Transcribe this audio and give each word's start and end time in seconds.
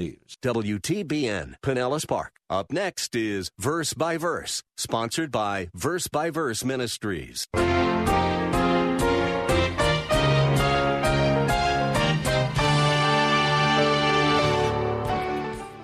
News 0.00 0.38
WTBN 0.42 1.54
Pinellas 1.60 2.06
Park. 2.06 2.38
Up 2.48 2.70
next 2.70 3.16
is 3.16 3.50
Verse 3.58 3.94
by 3.94 4.16
Verse, 4.16 4.62
sponsored 4.76 5.32
by 5.32 5.70
Verse 5.74 6.06
by 6.06 6.30
Verse 6.30 6.64
Ministries. 6.64 7.48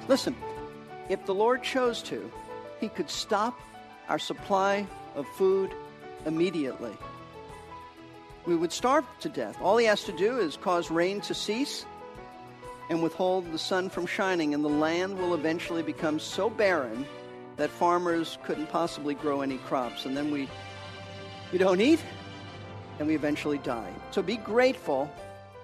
Listen, 0.06 0.36
if 1.08 1.26
the 1.26 1.34
Lord 1.34 1.64
chose 1.64 2.00
to, 2.02 2.30
He 2.78 2.88
could 2.90 3.10
stop 3.10 3.58
our 4.08 4.20
supply 4.20 4.86
of 5.16 5.26
food 5.30 5.72
immediately. 6.24 6.96
We 8.46 8.54
would 8.54 8.70
starve 8.70 9.06
to 9.22 9.28
death. 9.28 9.58
All 9.60 9.76
He 9.76 9.86
has 9.86 10.04
to 10.04 10.12
do 10.12 10.38
is 10.38 10.56
cause 10.56 10.88
rain 10.88 11.20
to 11.22 11.34
cease 11.34 11.84
and 12.90 13.02
withhold 13.02 13.50
the 13.52 13.58
sun 13.58 13.88
from 13.88 14.06
shining, 14.06 14.54
and 14.54 14.64
the 14.64 14.68
land 14.68 15.18
will 15.18 15.34
eventually 15.34 15.82
become 15.82 16.18
so 16.18 16.50
barren 16.50 17.06
that 17.56 17.70
farmers 17.70 18.38
couldn't 18.44 18.66
possibly 18.68 19.14
grow 19.14 19.40
any 19.40 19.58
crops. 19.58 20.06
And 20.06 20.16
then 20.16 20.30
we, 20.30 20.48
we 21.52 21.58
don't 21.58 21.80
eat, 21.80 22.00
and 22.98 23.08
we 23.08 23.14
eventually 23.14 23.58
die. 23.58 23.92
So 24.10 24.22
be 24.22 24.36
grateful 24.36 25.10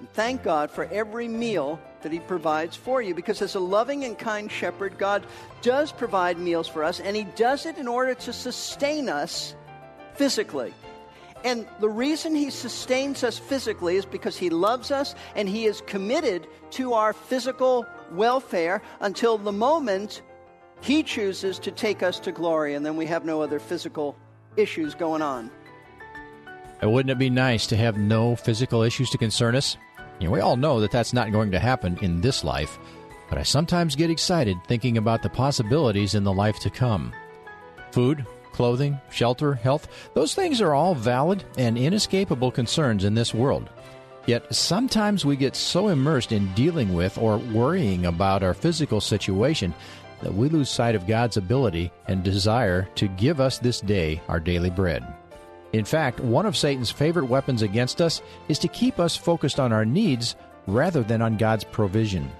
and 0.00 0.11
thank 0.14 0.42
God 0.42 0.70
for 0.70 0.86
every 0.86 1.28
meal 1.28 1.78
that 2.03 2.11
He 2.11 2.20
provides 2.20 2.75
for 2.75 3.03
you, 3.03 3.14
because 3.14 3.42
as 3.42 3.55
a 3.55 3.61
loving 3.61 4.05
and 4.05 4.19
kind 4.19 4.50
shepherd, 4.50 4.97
God 4.97 5.25
does 5.61 5.92
provide 5.92 6.39
meals 6.39 6.66
for 6.66 6.83
us, 6.83 7.00
and 7.00 7.14
He 7.14 7.25
does 7.37 7.66
it 7.66 7.77
in 7.77 7.87
order 7.87 8.14
to 8.14 8.33
sustain 8.33 9.11
us 9.11 9.55
physically. 10.14 10.72
And 11.42 11.66
the 11.80 11.88
reason 11.88 12.34
he 12.34 12.50
sustains 12.50 13.24
us 13.24 13.38
physically 13.38 13.96
is 13.96 14.05
because 14.05 14.36
he 14.36 14.50
loves 14.50 14.91
us 14.91 15.14
and 15.34 15.48
he 15.48 15.64
is 15.64 15.80
committed 15.86 16.47
to 16.72 16.92
our 16.92 17.12
physical 17.12 17.86
welfare 18.12 18.82
until 19.00 19.38
the 19.38 19.52
moment 19.52 20.22
he 20.82 21.02
chooses 21.02 21.58
to 21.60 21.70
take 21.70 22.02
us 22.02 22.19
to 22.20 22.32
glory, 22.32 22.74
and 22.74 22.84
then 22.84 22.97
we 22.97 23.06
have 23.06 23.24
no 23.24 23.42
other 23.42 23.58
physical 23.58 24.16
issues 24.56 24.94
going 24.94 25.22
on. 25.22 25.50
And 26.80 26.92
wouldn't 26.92 27.10
it 27.10 27.19
be 27.19 27.30
nice 27.30 27.66
to 27.69 27.77
have 27.77 27.98
no 27.98 28.34
physical 28.36 28.82
issues 28.82 29.10
to 29.10 29.19
concern 29.19 29.54
us? 29.54 29.77
You 30.19 30.27
know, 30.27 30.32
we 30.32 30.41
all 30.41 30.56
know 30.56 30.80
that 30.80 30.91
that's 30.91 31.12
not 31.12 31.32
going 31.32 31.50
to 31.50 31.58
happen 31.58 31.98
in 32.00 32.20
this 32.20 32.44
life, 32.44 32.78
but 33.28 33.38
I 33.38 33.42
sometimes 33.42 33.97
get 33.97 34.10
excited 34.10 34.56
thinking 34.66 34.97
about 34.97 35.22
the 35.22 35.28
possibilities 35.28 36.14
in 36.14 36.25
the 36.25 36.32
life 36.32 36.58
to 36.60 36.70
come. 36.70 37.12
Food, 37.92 38.25
clothing, 38.53 39.01
shelter, 39.11 39.55
health, 39.55 39.89
those 40.15 40.34
things 40.34 40.61
are 40.61 40.75
all 40.75 40.95
valid 40.95 41.45
and 41.59 41.79
inescapable 41.79 42.51
concerns 42.51 43.05
in 43.05 43.15
this 43.15 43.34
world. 43.34 43.69
Yet 44.27 44.55
sometimes 44.55 45.25
we 45.25 45.37
get 45.37 45.56
so 45.56 45.89
immersed 45.89 46.33
in 46.33 46.53
dealing 46.55 46.95
with 46.95 47.19
or 47.19 47.39
worrying 47.39 48.06
about 48.06 48.43
our 48.43 48.55
physical 48.55 49.01
situation 49.01 49.75
that 50.23 50.34
we 50.34 50.48
lose 50.48 50.69
sight 50.69 50.95
of 50.95 51.06
God's 51.06 51.37
ability 51.37 51.91
and 52.06 52.23
desire 52.23 52.89
to 52.97 53.09
give 53.09 53.41
us 53.41 53.59
this 53.59 53.81
day 53.81 54.21
our 54.28 54.39
daily 54.39 54.71
bread. 54.71 55.06
In 55.73 55.84
fact, 55.84 56.21
one 56.21 56.47
of 56.47 56.56
Satan's 56.56 56.91
favorite 56.91 57.27
weapons 57.27 57.62
against 57.62 58.00
us 58.00 58.21
is 58.49 58.59
to 58.59 58.69
keep 58.69 58.99
us 58.99 59.16
focused 59.16 59.60
on 59.60 59.72
our 59.72 59.84
needs 59.84 60.37
rather 60.66 61.03
than 61.03 61.22
on 61.22 61.37
God's 61.37 61.65
provision. 61.65 62.31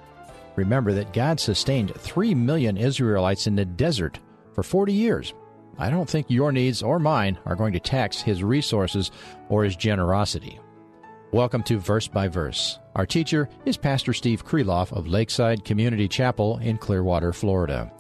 Remember 0.57 0.93
that 0.93 1.13
God 1.13 1.41
sustained 1.41 1.95
3 1.95 2.35
million 2.35 2.77
Israelites 2.77 3.47
in 3.47 3.55
the 3.55 3.65
desert 3.65 4.19
for 4.53 4.63
40 4.63 4.93
years 4.93 5.33
I 5.81 5.89
don't 5.89 6.09
think 6.09 6.27
your 6.29 6.53
needs 6.53 6.83
or 6.83 6.99
mine 6.99 7.39
are 7.47 7.57
going 7.57 7.73
to 7.73 7.81
tax 7.81 8.21
his 8.21 8.45
resources 8.45 9.11
or 9.49 9.65
his 9.65 9.77
generosity. 9.77 10.61
Welcome 11.33 11.63
to 11.63 11.79
Verse 11.79 12.07
by 12.07 12.29
Verse. 12.29 12.79
Our 12.97 13.07
teacher 13.07 13.49
is 13.65 13.79
Pastor 13.79 14.13
Steve 14.13 14.45
Kreloff 14.45 14.93
of 14.93 15.09
Lakeside 15.09 15.65
Community 15.65 16.07
Chapel 16.07 16.59
in 16.59 16.77
Clearwater, 16.77 17.33
Florida. 17.33 17.91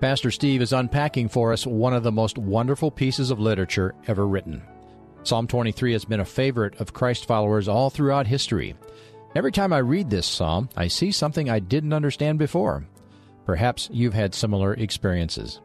Pastor 0.00 0.30
Steve 0.30 0.62
is 0.62 0.72
unpacking 0.72 1.28
for 1.28 1.52
us 1.52 1.66
one 1.66 1.92
of 1.92 2.02
the 2.02 2.10
most 2.10 2.38
wonderful 2.38 2.90
pieces 2.90 3.30
of 3.30 3.38
literature 3.38 3.94
ever 4.06 4.26
written. 4.26 4.62
Psalm 5.22 5.46
23 5.46 5.92
has 5.92 6.06
been 6.06 6.20
a 6.20 6.24
favorite 6.24 6.80
of 6.80 6.94
Christ 6.94 7.26
followers 7.26 7.68
all 7.68 7.90
throughout 7.90 8.26
history. 8.26 8.74
Every 9.34 9.52
time 9.52 9.74
I 9.74 9.78
read 9.80 10.08
this 10.08 10.26
psalm, 10.26 10.70
I 10.78 10.88
see 10.88 11.12
something 11.12 11.50
I 11.50 11.58
didn't 11.58 11.92
understand 11.92 12.38
before. 12.38 12.86
Perhaps 13.44 13.90
you've 13.92 14.14
had 14.14 14.34
similar 14.34 14.72
experiences. 14.72 15.60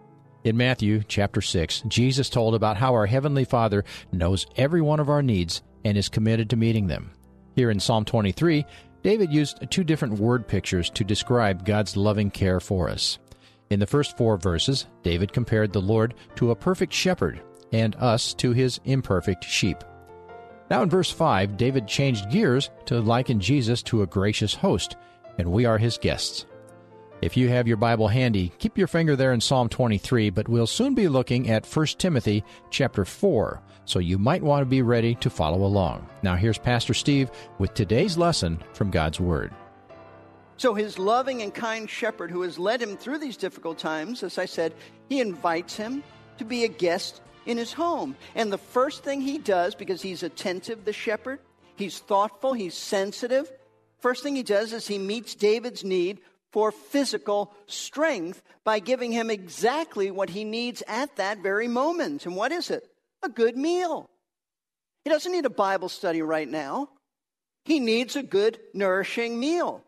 In 0.47 0.55
Matthew 0.55 1.03
chapter 1.09 1.41
6, 1.41 1.83
Jesus 1.89 2.29
told 2.29 2.55
about 2.55 2.77
how 2.77 2.93
our 2.93 3.05
Heavenly 3.05 3.43
Father 3.43 3.83
knows 4.13 4.47
every 4.55 4.79
one 4.81 5.01
of 5.01 5.09
our 5.09 5.21
needs 5.21 5.61
and 5.83 5.97
is 5.97 6.07
committed 6.07 6.49
to 6.49 6.55
meeting 6.55 6.87
them. 6.87 7.11
Here 7.53 7.69
in 7.69 7.81
Psalm 7.81 8.05
23, 8.05 8.65
David 9.03 9.33
used 9.33 9.69
two 9.69 9.83
different 9.83 10.19
word 10.19 10.47
pictures 10.47 10.89
to 10.91 11.03
describe 11.03 11.65
God's 11.65 11.97
loving 11.97 12.31
care 12.31 12.61
for 12.61 12.87
us. 12.87 13.19
In 13.71 13.81
the 13.81 13.85
first 13.85 14.15
four 14.15 14.37
verses, 14.37 14.87
David 15.03 15.33
compared 15.33 15.73
the 15.73 15.81
Lord 15.81 16.13
to 16.37 16.51
a 16.51 16.55
perfect 16.55 16.93
shepherd 16.93 17.41
and 17.73 17.97
us 17.97 18.33
to 18.35 18.53
his 18.53 18.79
imperfect 18.85 19.43
sheep. 19.43 19.83
Now 20.69 20.81
in 20.81 20.89
verse 20.89 21.11
5, 21.11 21.57
David 21.57 21.89
changed 21.89 22.31
gears 22.31 22.69
to 22.85 23.01
liken 23.01 23.41
Jesus 23.41 23.83
to 23.83 24.01
a 24.01 24.07
gracious 24.07 24.53
host, 24.53 24.95
and 25.37 25.51
we 25.51 25.65
are 25.65 25.77
his 25.77 25.97
guests. 25.97 26.45
If 27.19 27.35
you 27.35 27.49
have 27.49 27.67
your 27.67 27.77
Bible 27.77 28.07
handy, 28.07 28.51
keep 28.59 28.77
your 28.77 28.87
finger 28.87 29.15
there 29.15 29.33
in 29.33 29.41
Psalm 29.41 29.69
23, 29.69 30.29
but 30.29 30.47
we'll 30.47 30.67
soon 30.67 30.93
be 30.93 31.07
looking 31.07 31.49
at 31.49 31.65
1 31.65 31.85
Timothy 31.97 32.43
chapter 32.69 33.05
4, 33.05 33.59
so 33.85 33.97
you 33.97 34.19
might 34.19 34.43
want 34.43 34.61
to 34.61 34.67
be 34.67 34.83
ready 34.83 35.15
to 35.15 35.29
follow 35.31 35.65
along. 35.65 36.07
Now 36.21 36.35
here's 36.35 36.59
Pastor 36.59 36.93
Steve 36.93 37.31
with 37.57 37.73
today's 37.73 38.19
lesson 38.19 38.61
from 38.73 38.91
God's 38.91 39.19
Word. 39.19 39.51
So, 40.57 40.75
his 40.75 40.97
loving 40.99 41.41
and 41.41 41.53
kind 41.53 41.89
shepherd 41.89 42.29
who 42.31 42.41
has 42.41 42.57
led 42.59 42.81
him 42.81 42.97
through 42.97 43.19
these 43.19 43.37
difficult 43.37 43.79
times, 43.79 44.21
as 44.21 44.37
I 44.37 44.45
said, 44.45 44.73
he 45.09 45.19
invites 45.19 45.75
him 45.75 46.03
to 46.37 46.45
be 46.45 46.65
a 46.65 46.67
guest 46.67 47.21
in 47.47 47.57
his 47.57 47.73
home. 47.73 48.15
And 48.35 48.51
the 48.51 48.57
first 48.57 49.03
thing 49.03 49.21
he 49.21 49.37
does, 49.39 49.73
because 49.73 50.01
he's 50.01 50.23
attentive, 50.23 50.85
the 50.85 50.93
shepherd, 50.93 51.39
he's 51.75 51.99
thoughtful, 51.99 52.53
he's 52.53 52.75
sensitive, 52.75 53.51
first 53.99 54.23
thing 54.23 54.35
he 54.35 54.43
does 54.43 54.73
is 54.73 54.87
he 54.87 54.97
meets 54.97 55.35
David's 55.35 55.83
need 55.83 56.21
for 56.57 56.71
physical 56.71 57.53
strength 57.67 58.41
by 58.63 58.79
giving 58.79 59.11
him 59.11 59.29
exactly 59.29 60.09
what 60.09 60.31
he 60.31 60.43
needs 60.43 60.81
at 60.87 61.15
that 61.17 61.37
very 61.43 61.67
moment. 61.67 62.25
And 62.25 62.35
what 62.35 62.51
is 62.51 62.71
it? 62.71 62.83
A 63.21 63.29
good 63.29 63.55
meal. 63.55 64.09
He 65.03 65.11
doesn't 65.11 65.31
need 65.31 65.45
a 65.45 65.51
Bible 65.51 65.87
study 65.87 66.23
right 66.23 66.49
now. 66.49 66.89
He 67.63 67.79
needs 67.79 68.15
a 68.15 68.23
good, 68.23 68.57
nourishing 68.73 69.39
meal. 69.39 69.83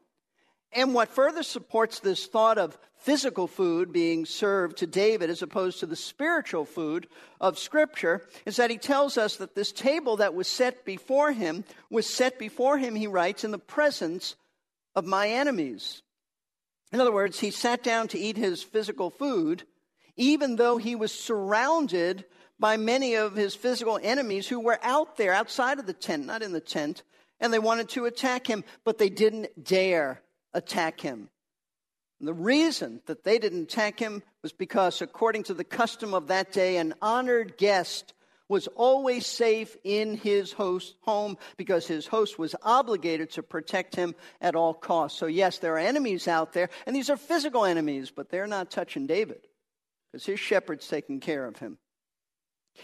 And 0.71 0.93
what 0.93 1.09
further 1.09 1.41
supports 1.41 2.01
this 2.01 2.27
thought 2.27 2.59
of 2.59 2.77
physical 2.97 3.47
food 3.47 3.91
being 3.91 4.27
served 4.27 4.77
to 4.77 4.85
David 4.85 5.31
as 5.31 5.41
opposed 5.41 5.79
to 5.79 5.87
the 5.87 5.95
spiritual 5.95 6.65
food 6.65 7.07
of 7.41 7.57
Scripture 7.57 8.21
is 8.45 8.57
that 8.57 8.69
he 8.69 8.77
tells 8.77 9.17
us 9.17 9.37
that 9.37 9.55
this 9.55 9.71
table 9.71 10.17
that 10.17 10.35
was 10.35 10.47
set 10.47 10.85
before 10.85 11.31
him 11.31 11.63
was 11.89 12.05
set 12.05 12.37
before 12.37 12.77
him, 12.77 12.93
he 12.93 13.07
writes, 13.07 13.43
in 13.43 13.49
the 13.49 13.57
presence 13.57 14.35
of 14.93 15.07
my 15.07 15.29
enemies. 15.29 16.03
In 16.91 16.99
other 16.99 17.11
words, 17.11 17.39
he 17.39 17.51
sat 17.51 17.83
down 17.83 18.07
to 18.09 18.19
eat 18.19 18.37
his 18.37 18.63
physical 18.63 19.09
food, 19.09 19.63
even 20.15 20.55
though 20.55 20.77
he 20.77 20.95
was 20.95 21.11
surrounded 21.11 22.25
by 22.59 22.77
many 22.77 23.15
of 23.15 23.35
his 23.35 23.55
physical 23.55 23.99
enemies 24.01 24.47
who 24.47 24.59
were 24.59 24.79
out 24.81 25.17
there, 25.17 25.33
outside 25.33 25.79
of 25.79 25.85
the 25.85 25.93
tent, 25.93 26.25
not 26.25 26.41
in 26.41 26.51
the 26.51 26.59
tent, 26.59 27.03
and 27.39 27.53
they 27.53 27.59
wanted 27.59 27.89
to 27.89 28.05
attack 28.05 28.47
him, 28.47 28.63
but 28.83 28.97
they 28.97 29.09
didn't 29.09 29.63
dare 29.63 30.21
attack 30.53 30.99
him. 30.99 31.29
And 32.19 32.27
the 32.27 32.33
reason 32.33 33.01
that 33.05 33.23
they 33.23 33.39
didn't 33.39 33.71
attack 33.71 33.99
him 33.99 34.23
was 34.41 34.51
because, 34.51 35.01
according 35.01 35.43
to 35.43 35.53
the 35.53 35.63
custom 35.63 36.13
of 36.13 36.27
that 36.27 36.51
day, 36.51 36.77
an 36.77 36.95
honored 37.01 37.57
guest 37.57 38.13
was 38.49 38.67
always 38.75 39.25
safe 39.25 39.77
in 39.83 40.15
his 40.15 40.51
host 40.51 40.95
home 41.01 41.37
because 41.55 41.87
his 41.87 42.07
host 42.07 42.37
was 42.37 42.55
obligated 42.63 43.29
to 43.29 43.43
protect 43.43 43.95
him 43.95 44.15
at 44.41 44.55
all 44.55 44.73
costs. 44.73 45.17
So, 45.17 45.27
yes, 45.27 45.59
there 45.59 45.75
are 45.75 45.79
enemies 45.79 46.27
out 46.27 46.51
there, 46.51 46.69
and 46.85 46.95
these 46.95 47.09
are 47.09 47.15
physical 47.15 47.63
enemies, 47.63 48.11
but 48.13 48.29
they're 48.29 48.47
not 48.47 48.71
touching 48.71 49.05
David 49.07 49.47
because 50.11 50.25
his 50.25 50.39
shepherd's 50.39 50.87
taking 50.87 51.19
care 51.19 51.45
of 51.45 51.57
him. 51.57 51.77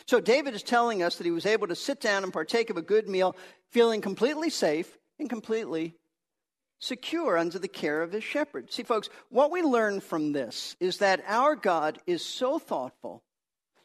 So, 0.06 0.20
David 0.20 0.54
is 0.54 0.64
telling 0.64 1.02
us 1.02 1.16
that 1.18 1.26
he 1.26 1.32
was 1.32 1.48
able 1.48 1.68
to 1.68 1.76
sit 1.76 2.00
down 2.00 2.24
and 2.24 2.32
partake 2.32 2.70
of 2.70 2.78
a 2.78 2.84
good 2.84 3.10
meal, 3.10 3.36
feeling 3.72 4.02
completely 4.02 4.52
safe 4.52 4.98
and 5.20 5.30
completely 5.30 5.96
secure 6.80 7.38
under 7.38 7.58
the 7.58 7.68
care 7.68 8.04
of 8.04 8.12
his 8.12 8.24
shepherd. 8.24 8.72
See, 8.72 8.84
folks, 8.84 9.10
what 9.30 9.50
we 9.50 9.64
learn 9.64 10.02
from 10.02 10.34
this 10.34 10.76
is 10.80 10.98
that 10.98 11.24
our 11.28 11.56
God 11.56 12.00
is 12.06 12.24
so 12.24 12.60
thoughtful, 12.60 13.24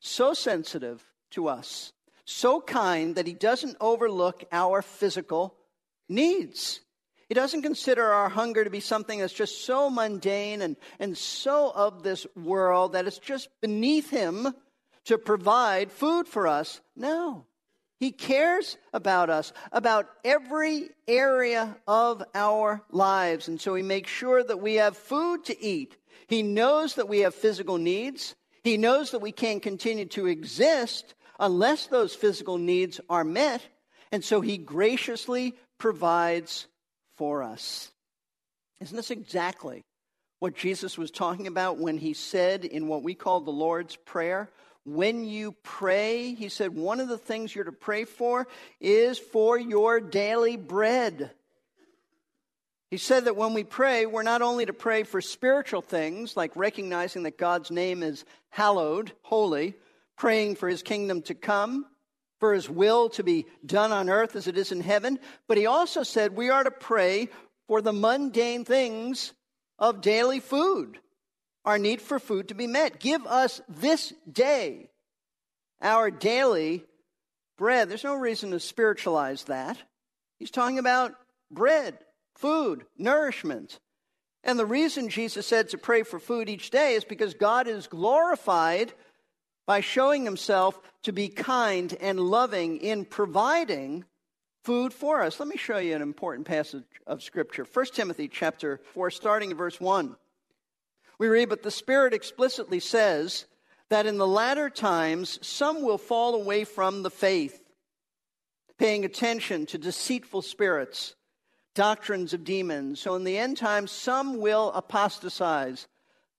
so 0.01 0.35
sensitive 0.35 1.03
to 1.31 1.49
us, 1.49 1.93
so 2.25 2.61
kind 2.61 3.17
that 3.17 3.27
he 3.27 3.35
doesn't 3.35 3.77
overlook 3.81 4.45
our 4.53 4.83
physical 4.83 5.55
needs. 6.09 6.81
He 7.29 7.35
doesn't 7.35 7.63
consider 7.63 8.05
our 8.05 8.29
hunger 8.29 8.65
to 8.65 8.71
be 8.71 8.81
something 8.81 9.21
that's 9.21 9.33
just 9.33 9.65
so 9.65 9.89
mundane 9.89 10.63
and, 10.63 10.77
and 10.99 11.17
so 11.17 11.71
of 11.73 12.03
this 12.03 12.27
world 12.35 12.95
that 12.95 13.07
it's 13.07 13.19
just 13.19 13.49
beneath 13.61 14.11
him 14.11 14.49
to 15.05 15.17
provide 15.17 15.93
food 15.93 16.27
for 16.27 16.49
us. 16.49 16.81
No. 16.97 17.47
He 18.01 18.13
cares 18.13 18.79
about 18.93 19.31
us, 19.31 19.53
about 19.71 20.09
every 20.25 20.89
area 21.07 21.77
of 21.87 22.23
our 22.35 22.83
lives. 22.91 23.47
And 23.47 23.61
so 23.61 23.75
he 23.75 23.83
makes 23.83 24.11
sure 24.11 24.43
that 24.43 24.61
we 24.61 24.77
have 24.77 24.97
food 24.97 25.45
to 25.45 25.63
eat. 25.63 25.97
He 26.27 26.43
knows 26.43 26.95
that 26.95 27.09
we 27.09 27.21
have 27.21 27.35
physical 27.35 27.79
needs. 27.79 28.35
He 28.65 28.77
knows 28.77 29.11
that 29.11 29.21
we 29.21 29.33
can't 29.33 29.63
continue 29.63 30.07
to 30.07 30.27
exist 30.27 31.15
unless 31.41 31.89
those 31.89 32.15
physical 32.15 32.59
needs 32.59 33.01
are 33.11 33.25
met. 33.25 33.63
And 34.13 34.25
so 34.25 34.41
he 34.41 34.59
graciously 34.59 35.55
provides 35.79 36.69
for 37.17 37.43
us. 37.43 37.91
Isn't 38.81 38.97
this 38.97 39.11
exactly 39.11 39.83
what 40.39 40.55
Jesus 40.55 40.97
was 40.97 41.11
talking 41.11 41.49
about 41.49 41.79
when 41.79 41.99
he 41.99 42.15
said 42.15 42.65
in 42.65 42.87
what 42.87 43.03
we 43.03 43.15
call 43.15 43.41
the 43.41 43.51
Lord's 43.51 43.97
Prayer? 43.97 44.49
when 44.85 45.25
you 45.25 45.53
pray, 45.63 46.35
he 46.35 46.49
said, 46.49 46.75
one 46.75 47.01
of 47.01 47.09
the 47.09 47.19
things 47.19 47.55
you're 47.55 47.65
to 47.65 47.73
pray 47.73 48.05
for 48.05 48.49
is 48.81 49.19
for 49.19 49.59
your 49.59 50.01
daily 50.01 50.57
bread. 50.57 51.31
He 52.91 52.97
said 52.97 53.27
that 53.27 53.37
when 53.37 53.55
we 53.55 53.63
pray, 53.63 54.07
we're 54.07 54.23
not 54.23 54.43
only 54.43 54.67
to 54.67 54.73
pray 54.73 55.05
for 55.05 55.21
spiritual 55.21 55.83
things, 55.83 56.37
like 56.37 56.57
recognizing 56.57 57.23
that 57.23 57.39
God's 57.39 57.71
name 57.71 58.03
is 58.03 58.25
hallowed, 58.49 59.13
holy, 59.23 59.75
praying 60.21 60.55
for 60.55 60.69
his 60.69 60.83
kingdom 60.83 61.23
to 61.23 61.35
come, 61.35 61.87
for 62.41 62.53
his 62.53 62.69
will 62.69 63.09
to 63.09 63.25
be 63.25 63.47
done 63.65 63.91
on 63.91 64.11
earth 64.11 64.37
as 64.37 64.47
it 64.47 64.59
is 64.59 64.71
in 64.71 64.83
heaven, 64.83 65.19
but 65.49 65.57
he 65.57 65.65
also 65.65 66.03
said 66.03 66.37
we 66.37 66.51
are 66.51 66.63
to 66.63 66.71
pray 66.71 67.27
for 67.67 67.81
the 67.81 67.93
mundane 67.93 68.63
things 68.63 69.33
of 69.79 70.03
daily 70.03 70.39
food 70.39 70.99
our 71.65 71.79
need 71.79 72.03
for 72.03 72.19
food 72.19 72.49
to 72.49 72.55
be 72.55 72.67
met. 72.67 73.01
Give 73.01 73.27
us 73.27 73.63
this 73.67 74.13
day 74.31 74.91
our 75.81 76.11
daily 76.11 76.85
bread. 77.57 77.89
There's 77.89 78.05
no 78.05 78.15
reason 78.15 78.51
to 78.51 78.61
spiritualize 78.61 79.45
that. 79.45 79.79
He's 80.39 80.51
talking 80.51 80.79
about 80.79 81.15
bread, 81.51 81.99
food, 82.35 82.85
nourishment. 82.99 83.79
And 84.45 84.59
the 84.59 84.67
reason 84.67 85.09
Jesus 85.09 85.47
said 85.47 85.71
to 85.71 85.79
pray 85.79 86.03
for 86.03 86.19
food 86.19 86.51
each 86.51 86.71
day 86.71 86.95
is 86.95 87.05
because 87.05 87.35
God 87.35 87.69
is 87.69 87.87
glorified 87.87 88.93
by 89.71 89.81
showing 89.81 90.25
himself 90.25 90.81
to 91.05 91.13
be 91.13 91.29
kind 91.29 91.97
and 92.01 92.19
loving 92.19 92.79
in 92.79 93.05
providing 93.05 94.05
food 94.65 94.93
for 94.93 95.23
us. 95.23 95.39
Let 95.39 95.49
me 95.49 95.57
show 95.57 95.79
you 95.79 95.95
an 95.95 96.03
important 96.03 96.49
passage 96.49 96.83
of 97.07 97.23
scripture. 97.23 97.65
1 97.73 97.87
Timothy 97.93 98.27
chapter 98.27 98.81
4 98.95 99.13
starting 99.13 99.53
in 99.53 99.57
verse 99.57 99.81
1. 99.81 100.17
We 101.21 101.29
read, 101.29 101.49
But 101.49 101.63
the 101.63 101.71
Spirit 101.71 102.15
explicitly 102.15 102.81
says 102.81 103.45
that 103.91 104.07
in 104.07 104.19
the 104.19 104.27
latter 104.27 104.71
times 104.71 105.39
some 105.41 105.83
will 105.83 105.99
fall 105.99 106.35
away 106.35 106.65
from 106.65 107.05
the 107.05 107.09
faith, 107.09 107.63
paying 108.77 109.05
attention 109.05 109.67
to 109.67 109.79
deceitful 109.79 110.43
spirits, 110.43 111.15
doctrines 111.77 112.35
of 112.35 112.43
demons. 112.43 113.01
So 113.01 113.15
in 113.15 113.23
the 113.23 113.39
end 113.39 113.57
times, 113.57 113.93
some 113.93 114.41
will 114.41 114.73
apostatize. 114.73 115.87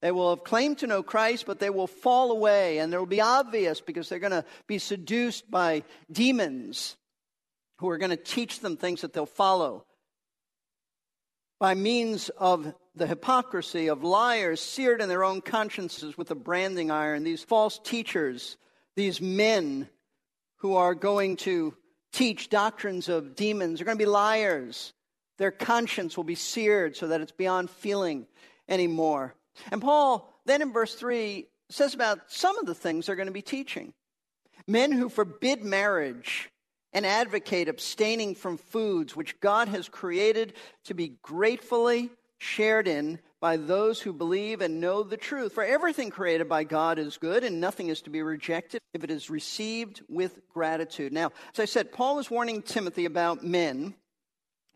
They 0.02 0.12
will 0.12 0.32
have 0.32 0.44
claimed 0.44 0.80
to 0.80 0.88
know 0.88 1.04
Christ, 1.04 1.46
but 1.46 1.60
they 1.60 1.70
will 1.70 1.88
fall 1.88 2.32
away, 2.32 2.80
and 2.80 2.94
it 2.94 2.98
will 2.98 3.06
be 3.06 3.22
obvious 3.22 3.82
because 3.82 4.10
they're 4.10 4.20
going 4.20 4.32
to 4.32 4.46
be 4.68 4.80
seduced 4.80 5.50
by 5.50 5.84
demons 6.12 6.98
who 7.78 7.90
are 7.90 7.98
going 7.98 8.12
to 8.12 8.18
teach 8.18 8.60
them 8.60 8.78
things 8.78 9.02
that 9.02 9.14
they'll 9.14 9.26
follow 9.26 9.86
by 11.62 11.76
means 11.76 12.30
of 12.40 12.74
the 12.96 13.06
hypocrisy 13.06 13.88
of 13.88 14.04
liars 14.04 14.60
seared 14.60 15.00
in 15.00 15.08
their 15.08 15.24
own 15.24 15.42
consciences 15.42 16.18
with 16.18 16.32
a 16.32 16.36
branding 16.36 16.90
iron, 16.90 17.24
these 17.24 17.44
false 17.44 17.80
teachers, 17.84 18.58
these 18.96 19.22
men 19.22 19.88
who 20.58 20.76
are 20.76 20.96
going 20.96 21.36
to 21.36 21.76
teach 22.12 22.50
doctrines 22.50 23.10
of 23.10 23.36
demons 23.36 23.80
are 23.80 23.86
going 23.86 23.96
to 23.96 24.04
be 24.04 24.10
liars. 24.10 24.92
Their 25.38 25.52
conscience 25.52 26.18
will 26.18 26.24
be 26.24 26.34
seared 26.34 26.98
so 26.98 27.10
that 27.10 27.22
it's 27.22 27.32
beyond 27.32 27.70
feeling 27.70 28.26
anymore. 28.68 29.36
And 29.72 29.82
Paul, 29.82 30.32
then 30.46 30.62
in 30.62 30.74
verse 30.74 30.96
3, 30.96 31.48
says 31.70 31.94
about 31.94 32.20
some 32.28 32.58
of 32.58 32.66
the 32.66 32.76
things 32.76 33.06
they're 33.06 33.16
going 33.16 33.28
to 33.28 33.32
be 33.32 33.42
teaching. 33.42 33.94
Men 34.68 34.92
who 34.92 35.10
forbid 35.10 35.64
marriage 35.64 36.50
and 36.94 37.06
advocate 37.06 37.70
abstaining 37.70 38.36
from 38.36 38.58
foods 38.58 39.16
which 39.16 39.40
God 39.40 39.68
has 39.70 39.88
created 39.88 40.54
to 40.86 40.94
be 40.94 41.16
gratefully 41.22 42.10
shared 42.38 42.88
in 42.88 43.20
by 43.40 43.58
those 43.58 44.02
who 44.02 44.14
believe 44.14 44.62
and 44.62 44.82
know 44.82 45.04
the 45.04 45.18
truth. 45.18 45.54
For 45.54 45.64
everything 45.64 46.10
created 46.10 46.48
by 46.48 46.64
God 46.64 47.00
is 47.00 47.18
good, 47.18 47.44
and 47.44 47.60
nothing 47.60 47.90
is 47.90 48.02
to 48.04 48.10
be 48.10 48.22
rejected 48.22 48.82
if 48.94 49.04
it 49.04 49.12
is 49.12 49.30
received 49.30 50.02
with 50.10 50.40
gratitude. 50.50 51.14
Now, 51.14 51.32
as 51.54 51.60
I 51.60 51.66
said, 51.66 51.92
Paul 51.92 52.20
is 52.20 52.30
warning 52.30 52.62
Timothy 52.62 53.06
about 53.06 53.44
men, 53.44 53.96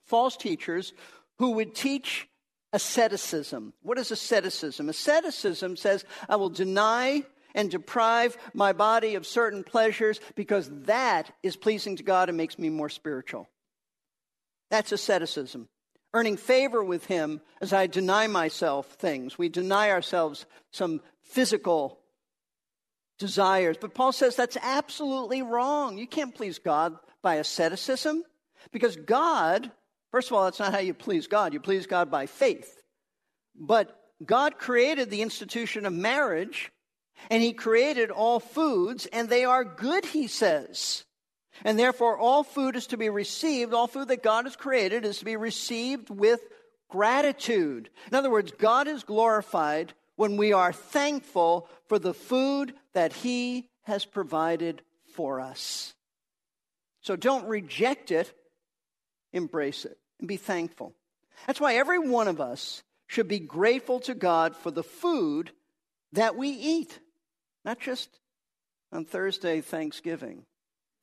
false 0.06 0.36
teachers, 0.38 0.94
who 1.38 1.52
would 1.52 1.76
teach 1.76 2.28
asceticism. 2.76 3.74
What 3.84 3.98
is 3.98 4.12
asceticism? 4.12 4.90
Asceticism 4.90 5.78
says, 5.78 6.04
I 6.28 6.36
will 6.36 6.50
deny 6.50 7.24
and 7.56 7.72
deprive 7.72 8.38
my 8.54 8.74
body 8.74 9.16
of 9.16 9.26
certain 9.26 9.64
pleasures 9.64 10.20
because 10.36 10.70
that 10.84 11.34
is 11.42 11.56
pleasing 11.56 11.96
to 11.96 12.04
God 12.04 12.28
and 12.28 12.38
makes 12.38 12.60
me 12.60 12.70
more 12.70 12.90
spiritual. 12.90 13.48
That's 14.70 14.92
asceticism. 14.92 15.70
Earning 16.14 16.36
favor 16.36 16.84
with 16.84 17.06
Him 17.06 17.40
as 17.62 17.72
I 17.72 17.88
deny 17.88 18.28
myself 18.28 18.88
things. 18.88 19.38
We 19.38 19.48
deny 19.48 19.92
ourselves 19.92 20.46
some 20.72 21.00
physical 21.22 22.00
desires. 23.20 23.78
But 23.80 23.94
Paul 23.94 24.12
says 24.12 24.36
that's 24.36 24.58
absolutely 24.62 25.42
wrong. 25.42 25.98
You 25.98 26.08
can't 26.08 26.36
please 26.36 26.60
God 26.60 26.98
by 27.22 27.36
asceticism 27.36 28.24
because 28.74 28.98
God, 28.98 29.72
first 30.16 30.32
of 30.32 30.38
all, 30.38 30.46
that's 30.46 30.60
not 30.60 30.72
how 30.72 30.80
you 30.80 30.94
please 30.94 31.28
God. 31.28 31.52
You 31.52 31.60
please 31.60 31.88
God 31.88 32.10
by 32.10 32.26
faith. 32.26 32.82
But 33.54 34.00
God 34.26 34.58
created 34.58 35.10
the 35.10 35.22
institution 35.22 35.86
of 35.86 35.92
marriage 35.92 36.72
and 37.30 37.44
he 37.44 37.52
created 37.52 38.12
all 38.12 38.40
foods, 38.40 39.08
and 39.08 39.28
they 39.28 39.44
are 39.44 39.66
good, 39.66 40.06
he 40.06 40.28
says. 40.28 41.04
And 41.66 41.78
therefore, 41.78 42.18
all 42.18 42.44
food 42.44 42.78
is 42.78 42.88
to 42.88 42.98
be 42.98 43.10
received, 43.10 43.74
all 43.74 43.88
food 43.88 44.08
that 44.08 44.24
God 44.24 44.46
has 44.46 44.56
created 44.56 45.04
is 45.04 45.20
to 45.20 45.26
be 45.26 45.36
received 45.36 46.10
with 46.10 46.40
gratitude. 46.90 47.90
In 48.10 48.16
other 48.16 48.32
words, 48.32 48.54
God 48.58 48.88
is 48.88 49.04
glorified 49.04 49.92
when 50.16 50.38
we 50.38 50.54
are 50.54 50.72
thankful 50.72 51.68
for 51.90 52.00
the 52.00 52.14
food 52.14 52.74
that 52.94 53.12
he 53.12 53.68
has 53.84 54.06
provided 54.06 54.82
for 55.14 55.42
us. 55.42 55.94
So 57.02 57.18
don't 57.18 57.48
reject 57.48 58.12
it, 58.12 58.34
embrace 59.34 59.84
it, 59.84 59.98
and 60.20 60.28
be 60.28 60.38
thankful. 60.38 60.94
That's 61.48 61.60
why 61.60 61.76
every 61.76 62.00
one 62.00 62.28
of 62.28 62.42
us 62.42 62.84
should 63.08 63.28
be 63.28 63.40
grateful 63.40 64.00
to 64.02 64.16
God 64.16 64.56
for 64.56 64.72
the 64.72 64.84
food 64.84 65.52
that 66.14 66.36
we 66.36 66.50
eat. 66.50 67.00
Not 67.64 67.80
just 67.80 68.10
on 68.92 69.06
Thursday, 69.06 69.62
Thanksgiving 69.62 70.46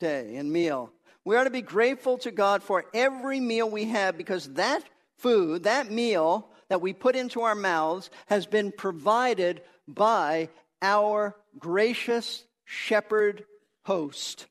Day 0.00 0.36
and 0.36 0.52
meal. 0.52 0.92
We 1.24 1.36
are 1.36 1.44
to 1.44 1.50
be 1.50 1.62
grateful 1.62 2.18
to 2.18 2.30
God 2.30 2.62
for 2.62 2.84
every 2.92 3.38
meal 3.38 3.70
we 3.70 3.84
have 3.84 4.16
because 4.16 4.52
that 4.54 4.82
food, 5.18 5.64
that 5.64 5.90
meal 5.90 6.48
that 6.68 6.80
we 6.80 6.92
put 6.92 7.14
into 7.14 7.42
our 7.42 7.54
mouths, 7.54 8.10
has 8.26 8.46
been 8.46 8.72
provided 8.72 9.62
by 9.86 10.48
our 10.80 11.36
gracious 11.58 12.44
shepherd 12.64 13.44
host. 13.84 14.46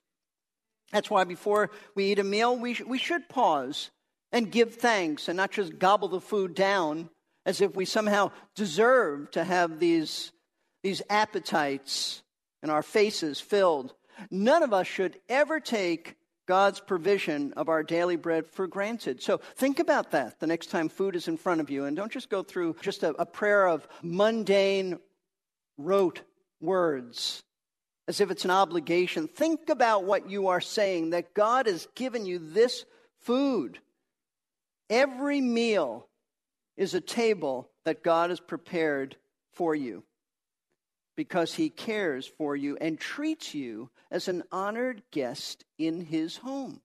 That's 0.91 1.09
why 1.09 1.23
before 1.23 1.71
we 1.95 2.11
eat 2.11 2.19
a 2.19 2.23
meal, 2.23 2.57
we, 2.57 2.73
sh- 2.75 2.83
we 2.85 2.97
should 2.97 3.27
pause 3.27 3.89
and 4.31 4.51
give 4.51 4.75
thanks 4.75 5.27
and 5.27 5.37
not 5.37 5.51
just 5.51 5.79
gobble 5.79 6.07
the 6.07 6.21
food 6.21 6.55
down 6.55 7.09
as 7.45 7.61
if 7.61 7.75
we 7.75 7.85
somehow 7.85 8.31
deserve 8.55 9.31
to 9.31 9.43
have 9.43 9.79
these 9.79 10.31
these 10.83 11.01
appetites 11.09 12.23
and 12.63 12.71
our 12.71 12.81
faces 12.81 13.39
filled. 13.39 13.93
None 14.29 14.63
of 14.63 14.73
us 14.73 14.87
should 14.87 15.19
ever 15.29 15.59
take 15.59 16.15
God's 16.47 16.79
provision 16.79 17.53
of 17.53 17.69
our 17.69 17.83
daily 17.83 18.15
bread 18.15 18.47
for 18.47 18.67
granted. 18.67 19.21
So 19.21 19.37
think 19.55 19.79
about 19.79 20.11
that 20.11 20.39
the 20.39 20.47
next 20.47 20.67
time 20.67 20.89
food 20.89 21.15
is 21.15 21.27
in 21.27 21.37
front 21.37 21.61
of 21.61 21.69
you. 21.69 21.85
And 21.85 21.95
don't 21.95 22.11
just 22.11 22.29
go 22.29 22.43
through 22.43 22.77
just 22.81 23.03
a, 23.03 23.09
a 23.11 23.25
prayer 23.25 23.67
of 23.67 23.87
mundane, 24.01 24.97
rote 25.77 26.21
words 26.59 27.43
as 28.07 28.19
if 28.19 28.31
it's 28.31 28.45
an 28.45 28.51
obligation. 28.51 29.27
Think 29.27 29.69
about 29.69 30.03
what 30.03 30.29
you 30.29 30.47
are 30.47 30.61
saying 30.61 31.11
that 31.11 31.33
God 31.33 31.67
has 31.67 31.87
given 31.95 32.25
you 32.25 32.39
this 32.39 32.85
food. 33.19 33.79
Every 34.91 35.39
meal 35.39 36.09
is 36.75 36.93
a 36.93 36.99
table 36.99 37.69
that 37.85 38.03
God 38.03 38.29
has 38.29 38.41
prepared 38.41 39.15
for 39.53 39.73
you 39.73 40.03
because 41.15 41.53
he 41.53 41.69
cares 41.69 42.27
for 42.27 42.57
you 42.57 42.75
and 42.81 42.99
treats 42.99 43.55
you 43.55 43.89
as 44.11 44.27
an 44.27 44.43
honored 44.51 45.01
guest 45.09 45.63
in 45.77 46.01
his 46.01 46.35
home. 46.35 46.81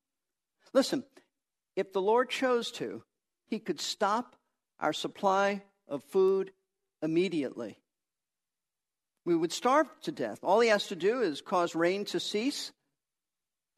Listen, 0.72 1.02
if 1.75 1.92
the 1.92 2.00
Lord 2.00 2.30
chose 2.30 2.70
to, 2.72 3.02
he 3.48 3.58
could 3.58 3.80
stop 3.80 4.36
our 4.78 4.92
supply 4.92 5.64
of 5.88 6.04
food 6.04 6.52
immediately. 7.02 7.76
We 9.25 9.34
would 9.34 9.52
starve 9.52 9.88
to 10.02 10.12
death. 10.12 10.38
All 10.44 10.60
he 10.60 10.68
has 10.68 10.86
to 10.88 10.96
do 10.96 11.22
is 11.22 11.40
cause 11.40 11.75
rain 11.75 12.04
to 12.06 12.20
cease 12.20 12.70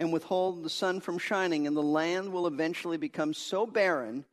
and 0.01 0.13
withhold 0.13 0.63
the 0.63 0.71
sun 0.71 1.01
from 1.01 1.19
shining, 1.19 1.67
and 1.67 1.77
the 1.77 1.83
land 1.83 2.33
will 2.33 2.47
eventually 2.47 2.97
become 2.97 3.35
so 3.35 3.67
barren 3.67 4.25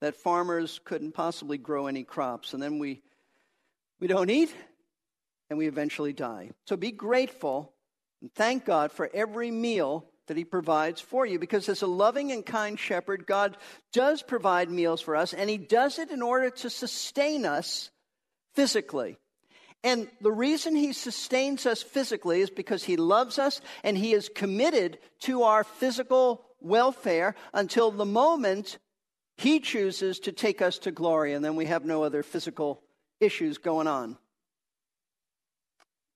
that 0.00 0.16
farmers 0.16 0.80
couldn't 0.84 1.12
possibly 1.12 1.58
grow 1.58 1.86
any 1.86 2.02
crops. 2.02 2.54
And 2.54 2.62
then 2.62 2.78
we, 2.78 3.02
we 4.00 4.08
don't 4.08 4.30
eat, 4.30 4.54
and 5.48 5.58
we 5.58 5.68
eventually 5.68 6.12
die. 6.12 6.50
So 6.66 6.76
be 6.76 6.90
grateful 6.90 7.72
and 8.22 8.32
thank 8.34 8.64
God 8.64 8.92
for 8.92 9.10
every 9.12 9.50
meal 9.50 10.06
that 10.28 10.36
He 10.36 10.44
provides 10.44 11.00
for 11.00 11.26
you 11.26 11.38
because, 11.40 11.68
as 11.68 11.82
a 11.82 11.88
loving 11.88 12.30
and 12.30 12.46
kind 12.46 12.78
shepherd, 12.78 13.26
God 13.26 13.56
does 13.92 14.22
provide 14.22 14.70
meals 14.70 15.00
for 15.00 15.16
us, 15.16 15.34
and 15.34 15.50
He 15.50 15.58
does 15.58 15.98
it 15.98 16.10
in 16.10 16.22
order 16.22 16.50
to 16.50 16.70
sustain 16.70 17.44
us 17.44 17.90
physically. 18.54 19.18
And 19.84 20.08
the 20.20 20.32
reason 20.32 20.76
He 20.76 20.92
sustains 20.92 21.66
us 21.66 21.82
physically 21.82 22.40
is 22.40 22.50
because 22.50 22.84
He 22.84 22.96
loves 22.96 23.38
us 23.38 23.60
and 23.82 23.98
He 23.98 24.12
is 24.12 24.28
committed 24.28 24.98
to 25.20 25.42
our 25.42 25.64
physical 25.64 26.44
welfare 26.60 27.34
until 27.52 27.90
the 27.90 28.04
moment 28.04 28.78
He 29.36 29.60
chooses 29.60 30.20
to 30.20 30.32
take 30.32 30.62
us 30.62 30.78
to 30.80 30.92
glory, 30.92 31.32
and 31.32 31.44
then 31.44 31.56
we 31.56 31.66
have 31.66 31.84
no 31.84 32.04
other 32.04 32.22
physical 32.22 32.82
issues 33.20 33.58
going 33.58 33.88
on. 33.88 34.16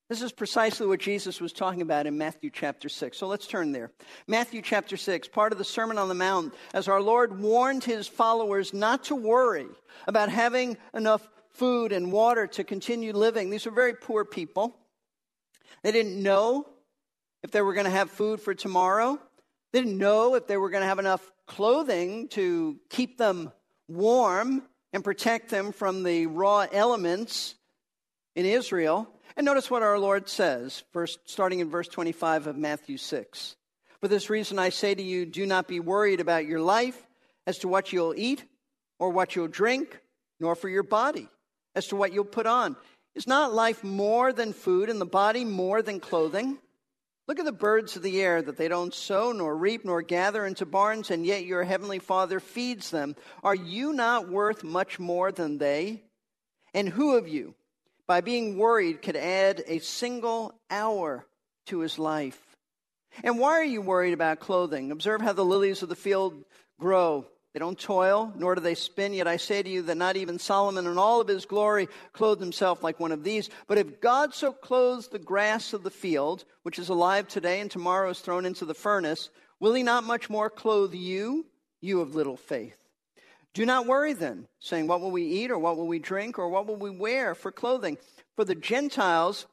This 0.08 0.22
is 0.22 0.30
precisely 0.30 0.86
what 0.86 1.00
Jesus 1.00 1.40
was 1.40 1.52
talking 1.52 1.82
about 1.82 2.06
in 2.06 2.16
Matthew 2.16 2.50
chapter 2.52 2.88
6. 2.88 3.18
So 3.18 3.26
let's 3.26 3.48
turn 3.48 3.72
there. 3.72 3.90
Matthew 4.28 4.62
chapter 4.62 4.96
6, 4.96 5.26
part 5.28 5.50
of 5.50 5.58
the 5.58 5.64
Sermon 5.64 5.98
on 5.98 6.06
the 6.06 6.14
Mount, 6.14 6.54
as 6.72 6.86
our 6.86 7.02
Lord 7.02 7.40
warned 7.40 7.82
his 7.82 8.06
followers 8.06 8.72
not 8.72 9.02
to 9.04 9.16
worry 9.16 9.66
about 10.06 10.28
having 10.28 10.76
enough 10.94 11.28
food 11.56 11.92
and 11.92 12.12
water 12.12 12.46
to 12.46 12.64
continue 12.64 13.12
living. 13.12 13.50
These 13.50 13.66
were 13.66 13.72
very 13.72 13.94
poor 13.94 14.24
people. 14.24 14.76
They 15.82 15.92
didn't 15.92 16.22
know 16.22 16.66
if 17.42 17.50
they 17.50 17.62
were 17.62 17.74
going 17.74 17.84
to 17.84 17.90
have 17.90 18.10
food 18.10 18.40
for 18.40 18.54
tomorrow. 18.54 19.18
They 19.72 19.80
didn't 19.80 19.98
know 19.98 20.34
if 20.34 20.46
they 20.46 20.56
were 20.56 20.70
going 20.70 20.82
to 20.82 20.88
have 20.88 20.98
enough 20.98 21.30
clothing 21.46 22.28
to 22.28 22.78
keep 22.90 23.18
them 23.18 23.52
warm 23.88 24.62
and 24.92 25.04
protect 25.04 25.48
them 25.48 25.72
from 25.72 26.02
the 26.02 26.26
raw 26.26 26.66
elements 26.70 27.54
in 28.34 28.46
Israel. 28.46 29.08
And 29.36 29.44
notice 29.44 29.70
what 29.70 29.82
our 29.82 29.98
Lord 29.98 30.28
says, 30.28 30.82
first, 30.92 31.18
starting 31.26 31.60
in 31.60 31.70
verse 31.70 31.88
25 31.88 32.46
of 32.46 32.56
Matthew 32.56 32.96
6. 32.96 33.56
For 34.00 34.08
this 34.08 34.30
reason 34.30 34.58
I 34.58 34.70
say 34.70 34.94
to 34.94 35.02
you, 35.02 35.26
do 35.26 35.46
not 35.46 35.68
be 35.68 35.80
worried 35.80 36.20
about 36.20 36.46
your 36.46 36.60
life 36.60 37.00
as 37.46 37.58
to 37.58 37.68
what 37.68 37.92
you'll 37.92 38.14
eat 38.16 38.44
or 38.98 39.10
what 39.10 39.36
you'll 39.36 39.48
drink, 39.48 40.00
nor 40.40 40.54
for 40.54 40.68
your 40.68 40.82
body 40.82 41.28
as 41.76 41.86
to 41.88 41.96
what 41.96 42.12
you'll 42.12 42.24
put 42.24 42.46
on. 42.46 42.74
Is 43.14 43.28
not 43.28 43.54
life 43.54 43.84
more 43.84 44.32
than 44.32 44.52
food 44.52 44.90
and 44.90 45.00
the 45.00 45.06
body 45.06 45.44
more 45.44 45.82
than 45.82 46.00
clothing? 46.00 46.58
Look 47.28 47.38
at 47.38 47.44
the 47.44 47.52
birds 47.52 47.96
of 47.96 48.02
the 48.02 48.20
air 48.20 48.40
that 48.40 48.56
they 48.56 48.68
don't 48.68 48.94
sow 48.94 49.32
nor 49.32 49.56
reap 49.56 49.84
nor 49.84 50.02
gather 50.02 50.46
into 50.46 50.64
barns, 50.64 51.10
and 51.10 51.26
yet 51.26 51.44
your 51.44 51.64
heavenly 51.64 51.98
Father 51.98 52.40
feeds 52.40 52.90
them. 52.90 53.16
Are 53.42 53.54
you 53.54 53.92
not 53.92 54.28
worth 54.28 54.64
much 54.64 54.98
more 54.98 55.32
than 55.32 55.58
they? 55.58 56.02
And 56.72 56.88
who 56.88 57.16
of 57.16 57.28
you, 57.28 57.54
by 58.06 58.20
being 58.20 58.58
worried, 58.58 59.02
could 59.02 59.16
add 59.16 59.62
a 59.66 59.80
single 59.80 60.54
hour 60.70 61.26
to 61.66 61.80
his 61.80 61.98
life. 61.98 62.40
And 63.24 63.38
why 63.38 63.52
are 63.52 63.64
you 63.64 63.80
worried 63.80 64.12
about 64.12 64.40
clothing? 64.40 64.90
Observe 64.90 65.20
how 65.20 65.32
the 65.32 65.44
lilies 65.44 65.82
of 65.82 65.88
the 65.88 65.96
field 65.96 66.44
grow. 66.78 67.26
They 67.56 67.60
don't 67.60 67.78
toil, 67.78 68.34
nor 68.36 68.54
do 68.54 68.60
they 68.60 68.74
spin. 68.74 69.14
Yet 69.14 69.26
I 69.26 69.38
say 69.38 69.62
to 69.62 69.70
you 69.70 69.80
that 69.80 69.96
not 69.96 70.18
even 70.18 70.38
Solomon 70.38 70.86
in 70.86 70.98
all 70.98 71.22
of 71.22 71.28
his 71.28 71.46
glory 71.46 71.88
clothed 72.12 72.42
himself 72.42 72.82
like 72.82 73.00
one 73.00 73.12
of 73.12 73.24
these. 73.24 73.48
But 73.66 73.78
if 73.78 74.02
God 74.02 74.34
so 74.34 74.52
clothes 74.52 75.08
the 75.08 75.18
grass 75.18 75.72
of 75.72 75.82
the 75.82 75.90
field, 75.90 76.44
which 76.64 76.78
is 76.78 76.90
alive 76.90 77.28
today 77.28 77.60
and 77.60 77.70
tomorrow 77.70 78.10
is 78.10 78.20
thrown 78.20 78.44
into 78.44 78.66
the 78.66 78.74
furnace, 78.74 79.30
will 79.58 79.72
he 79.72 79.82
not 79.82 80.04
much 80.04 80.28
more 80.28 80.50
clothe 80.50 80.92
you, 80.92 81.46
you 81.80 82.02
of 82.02 82.14
little 82.14 82.36
faith? 82.36 82.76
Do 83.54 83.64
not 83.64 83.86
worry 83.86 84.12
then, 84.12 84.48
saying, 84.60 84.86
What 84.86 85.00
will 85.00 85.10
we 85.10 85.24
eat, 85.24 85.50
or 85.50 85.58
what 85.58 85.78
will 85.78 85.86
we 85.86 85.98
drink, 85.98 86.38
or 86.38 86.50
what 86.50 86.66
will 86.66 86.76
we 86.76 86.90
wear 86.90 87.34
for 87.34 87.50
clothing? 87.50 87.96
For 88.34 88.44
the 88.44 88.54
Gentiles 88.54 89.46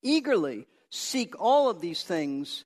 eagerly 0.00 0.68
seek 0.90 1.34
all 1.40 1.68
of 1.68 1.80
these 1.80 2.04
things. 2.04 2.64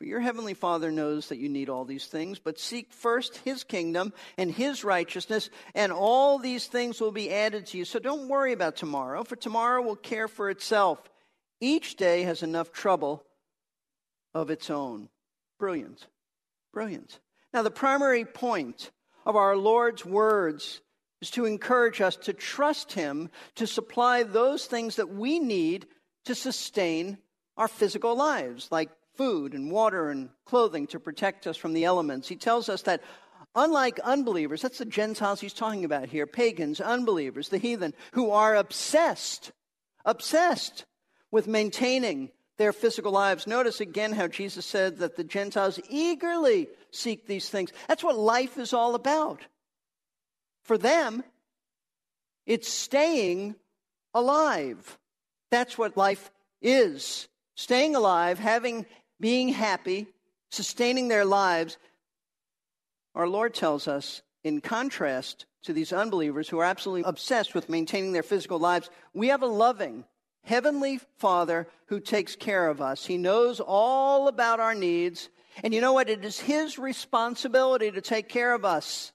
For 0.00 0.06
your 0.06 0.20
heavenly 0.20 0.54
Father 0.54 0.90
knows 0.90 1.28
that 1.28 1.36
you 1.36 1.50
need 1.50 1.68
all 1.68 1.84
these 1.84 2.06
things, 2.06 2.38
but 2.38 2.58
seek 2.58 2.90
first 2.90 3.36
his 3.44 3.64
kingdom 3.64 4.14
and 4.38 4.50
his 4.50 4.82
righteousness, 4.82 5.50
and 5.74 5.92
all 5.92 6.38
these 6.38 6.66
things 6.66 7.02
will 7.02 7.12
be 7.12 7.30
added 7.30 7.66
to 7.66 7.76
you. 7.76 7.84
So 7.84 7.98
don't 7.98 8.26
worry 8.26 8.54
about 8.54 8.76
tomorrow, 8.76 9.24
for 9.24 9.36
tomorrow 9.36 9.82
will 9.82 9.96
care 9.96 10.26
for 10.26 10.48
itself. 10.48 10.98
Each 11.60 11.96
day 11.96 12.22
has 12.22 12.42
enough 12.42 12.72
trouble 12.72 13.26
of 14.32 14.48
its 14.48 14.70
own. 14.70 15.10
Brilliant. 15.58 16.06
Brilliant. 16.72 17.20
Now, 17.52 17.60
the 17.60 17.70
primary 17.70 18.24
point 18.24 18.92
of 19.26 19.36
our 19.36 19.54
Lord's 19.54 20.06
words 20.06 20.80
is 21.20 21.30
to 21.32 21.44
encourage 21.44 22.00
us 22.00 22.16
to 22.16 22.32
trust 22.32 22.94
Him 22.94 23.28
to 23.56 23.66
supply 23.66 24.22
those 24.22 24.64
things 24.64 24.96
that 24.96 25.10
we 25.10 25.40
need 25.40 25.88
to 26.24 26.34
sustain 26.34 27.18
our 27.58 27.68
physical 27.68 28.16
lives, 28.16 28.66
like 28.70 28.88
food 29.20 29.52
and 29.52 29.70
water 29.70 30.08
and 30.08 30.30
clothing 30.46 30.86
to 30.86 30.98
protect 30.98 31.46
us 31.46 31.58
from 31.58 31.74
the 31.74 31.84
elements. 31.84 32.26
He 32.26 32.36
tells 32.36 32.70
us 32.70 32.80
that 32.82 33.02
unlike 33.54 33.98
unbelievers, 33.98 34.62
that's 34.62 34.78
the 34.78 34.86
Gentiles 34.86 35.42
he's 35.42 35.52
talking 35.52 35.84
about 35.84 36.08
here, 36.08 36.26
pagans, 36.26 36.80
unbelievers, 36.80 37.50
the 37.50 37.58
heathen, 37.58 37.92
who 38.12 38.30
are 38.30 38.56
obsessed, 38.56 39.52
obsessed 40.06 40.86
with 41.30 41.46
maintaining 41.46 42.30
their 42.56 42.72
physical 42.72 43.12
lives. 43.12 43.46
Notice 43.46 43.82
again 43.82 44.12
how 44.12 44.26
Jesus 44.26 44.64
said 44.64 45.00
that 45.00 45.16
the 45.16 45.24
Gentiles 45.24 45.78
eagerly 45.90 46.68
seek 46.90 47.26
these 47.26 47.50
things. 47.50 47.74
That's 47.88 48.02
what 48.02 48.16
life 48.16 48.56
is 48.56 48.72
all 48.72 48.94
about. 48.94 49.42
For 50.62 50.78
them, 50.78 51.22
it's 52.46 52.70
staying 52.70 53.54
alive. 54.14 54.98
That's 55.50 55.76
what 55.76 55.98
life 55.98 56.30
is. 56.62 57.28
Staying 57.54 57.94
alive, 57.94 58.38
having 58.38 58.86
being 59.20 59.48
happy, 59.50 60.06
sustaining 60.50 61.08
their 61.08 61.24
lives. 61.24 61.76
Our 63.14 63.28
Lord 63.28 63.54
tells 63.54 63.86
us 63.86 64.22
in 64.42 64.60
contrast 64.60 65.46
to 65.62 65.72
these 65.72 65.92
unbelievers 65.92 66.48
who 66.48 66.58
are 66.58 66.64
absolutely 66.64 67.08
obsessed 67.08 67.54
with 67.54 67.68
maintaining 67.68 68.12
their 68.12 68.22
physical 68.22 68.58
lives, 68.58 68.88
we 69.12 69.28
have 69.28 69.42
a 69.42 69.46
loving 69.46 70.04
Heavenly 70.42 71.00
Father 71.18 71.68
who 71.86 72.00
takes 72.00 72.34
care 72.34 72.68
of 72.68 72.80
us. 72.80 73.04
He 73.04 73.18
knows 73.18 73.60
all 73.60 74.26
about 74.26 74.58
our 74.58 74.74
needs. 74.74 75.28
And 75.62 75.74
you 75.74 75.82
know 75.82 75.92
what? 75.92 76.08
It 76.08 76.24
is 76.24 76.40
His 76.40 76.78
responsibility 76.78 77.90
to 77.90 78.00
take 78.00 78.28
care 78.28 78.54
of 78.54 78.64
us. 78.64 79.12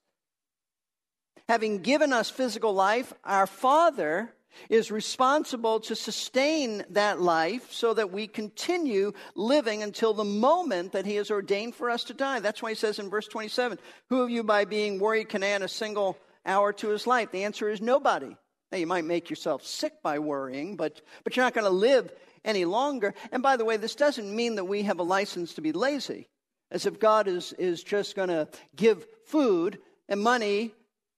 Having 1.50 1.80
given 1.80 2.14
us 2.14 2.30
physical 2.30 2.74
life, 2.74 3.12
our 3.24 3.48
Father 3.48 4.35
is 4.70 4.92
responsible 4.92 5.80
to 5.82 5.96
sustain 5.96 6.84
that 6.90 7.22
life 7.22 7.72
so 7.72 7.94
that 7.94 8.12
we 8.12 8.28
continue 8.28 9.14
living 9.36 9.84
until 9.84 10.14
the 10.14 10.24
moment 10.24 10.92
that 10.92 11.06
He 11.06 11.16
has 11.16 11.32
ordained 11.32 11.76
for 11.76 11.90
us 11.90 12.04
to 12.06 12.14
die. 12.14 12.40
That's 12.40 12.62
why 12.62 12.70
He 12.70 12.76
says 12.76 13.00
in 13.00 13.10
verse 13.10 13.28
27 13.28 13.80
Who 14.10 14.22
of 14.22 14.30
you, 14.30 14.44
by 14.44 14.66
being 14.66 15.00
worried, 15.00 15.30
can 15.30 15.44
add 15.44 15.62
a 15.62 15.68
single 15.68 16.18
hour 16.46 16.74
to 16.74 16.90
his 16.90 17.08
life? 17.08 17.32
The 17.32 17.44
answer 17.44 17.70
is 17.70 17.82
nobody. 17.82 18.36
Now, 18.72 18.78
you 18.78 18.88
might 18.88 19.06
make 19.06 19.30
yourself 19.30 19.66
sick 19.66 20.02
by 20.04 20.20
worrying, 20.20 20.76
but, 20.76 21.02
but 21.24 21.36
you're 21.36 21.46
not 21.46 21.54
going 21.54 21.66
to 21.66 21.70
live 21.70 22.12
any 22.44 22.66
longer. 22.66 23.14
And 23.32 23.42
by 23.44 23.58
the 23.58 23.66
way, 23.66 23.78
this 23.78 23.96
doesn't 23.96 24.36
mean 24.36 24.56
that 24.56 24.66
we 24.66 24.84
have 24.84 25.00
a 25.00 25.04
license 25.04 25.54
to 25.54 25.62
be 25.62 25.72
lazy, 25.72 26.28
as 26.72 26.86
if 26.86 27.00
God 27.00 27.28
is, 27.28 27.54
is 27.54 27.84
just 27.84 28.16
going 28.16 28.30
to 28.30 28.48
give 28.76 29.06
food 29.26 29.80
and 30.08 30.22
money 30.22 30.74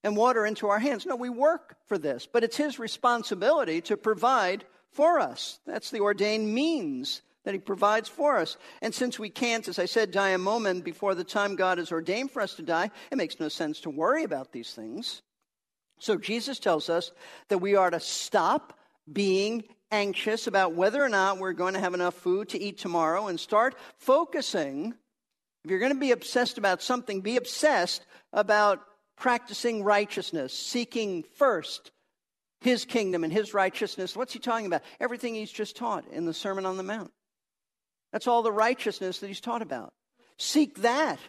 and 0.07 0.15
water 0.15 0.45
into 0.45 0.69
our 0.69 0.79
hands. 0.79 1.05
No, 1.05 1.15
we 1.15 1.29
work 1.29 1.75
for 1.85 1.97
this, 1.97 2.25
but 2.25 2.43
it's 2.43 2.57
His 2.57 2.79
responsibility 2.79 3.81
to 3.81 3.97
provide 3.97 4.63
for 4.93 5.19
us. 5.19 5.59
That's 5.67 5.91
the 5.91 5.99
ordained 5.99 6.51
means 6.51 7.21
that 7.43 7.53
He 7.53 7.59
provides 7.59 8.09
for 8.09 8.37
us. 8.37 8.57
And 8.81 8.95
since 8.95 9.19
we 9.19 9.29
can't, 9.29 9.67
as 9.67 9.77
I 9.77 9.85
said, 9.85 10.11
die 10.11 10.29
a 10.29 10.37
moment 10.37 10.85
before 10.85 11.13
the 11.13 11.23
time 11.23 11.55
God 11.55 11.77
has 11.77 11.91
ordained 11.91 12.31
for 12.31 12.41
us 12.41 12.55
to 12.55 12.63
die, 12.63 12.89
it 13.11 13.17
makes 13.17 13.39
no 13.39 13.49
sense 13.49 13.81
to 13.81 13.89
worry 13.89 14.23
about 14.23 14.51
these 14.51 14.73
things. 14.73 15.21
So 15.99 16.17
Jesus 16.17 16.57
tells 16.57 16.89
us 16.89 17.11
that 17.49 17.59
we 17.59 17.75
are 17.75 17.89
to 17.89 17.99
stop 17.99 18.79
being 19.11 19.63
anxious 19.91 20.47
about 20.47 20.73
whether 20.73 21.03
or 21.03 21.09
not 21.09 21.37
we're 21.37 21.53
going 21.53 21.73
to 21.73 21.79
have 21.79 21.93
enough 21.93 22.15
food 22.15 22.49
to 22.49 22.61
eat 22.61 22.77
tomorrow 22.77 23.27
and 23.27 23.39
start 23.39 23.75
focusing. 23.97 24.93
If 25.65 25.71
you're 25.71 25.79
going 25.79 25.93
to 25.93 25.99
be 25.99 26.11
obsessed 26.11 26.57
about 26.57 26.81
something, 26.81 27.21
be 27.21 27.35
obsessed 27.35 28.05
about 28.31 28.81
practicing 29.17 29.83
righteousness, 29.83 30.53
seeking 30.53 31.23
first 31.35 31.91
his 32.61 32.85
kingdom 32.85 33.23
and 33.23 33.33
his 33.33 33.53
righteousness. 33.53 34.15
What's 34.15 34.33
he 34.33 34.39
talking 34.39 34.65
about? 34.65 34.83
Everything 34.99 35.35
he's 35.35 35.51
just 35.51 35.75
taught 35.75 36.05
in 36.11 36.25
the 36.25 36.33
Sermon 36.33 36.65
on 36.65 36.77
the 36.77 36.83
Mount. 36.83 37.11
That's 38.11 38.27
all 38.27 38.41
the 38.41 38.51
righteousness 38.51 39.19
that 39.19 39.27
he's 39.27 39.41
taught 39.41 39.61
about. 39.61 39.93
Seek 40.37 40.81
that 40.81 41.19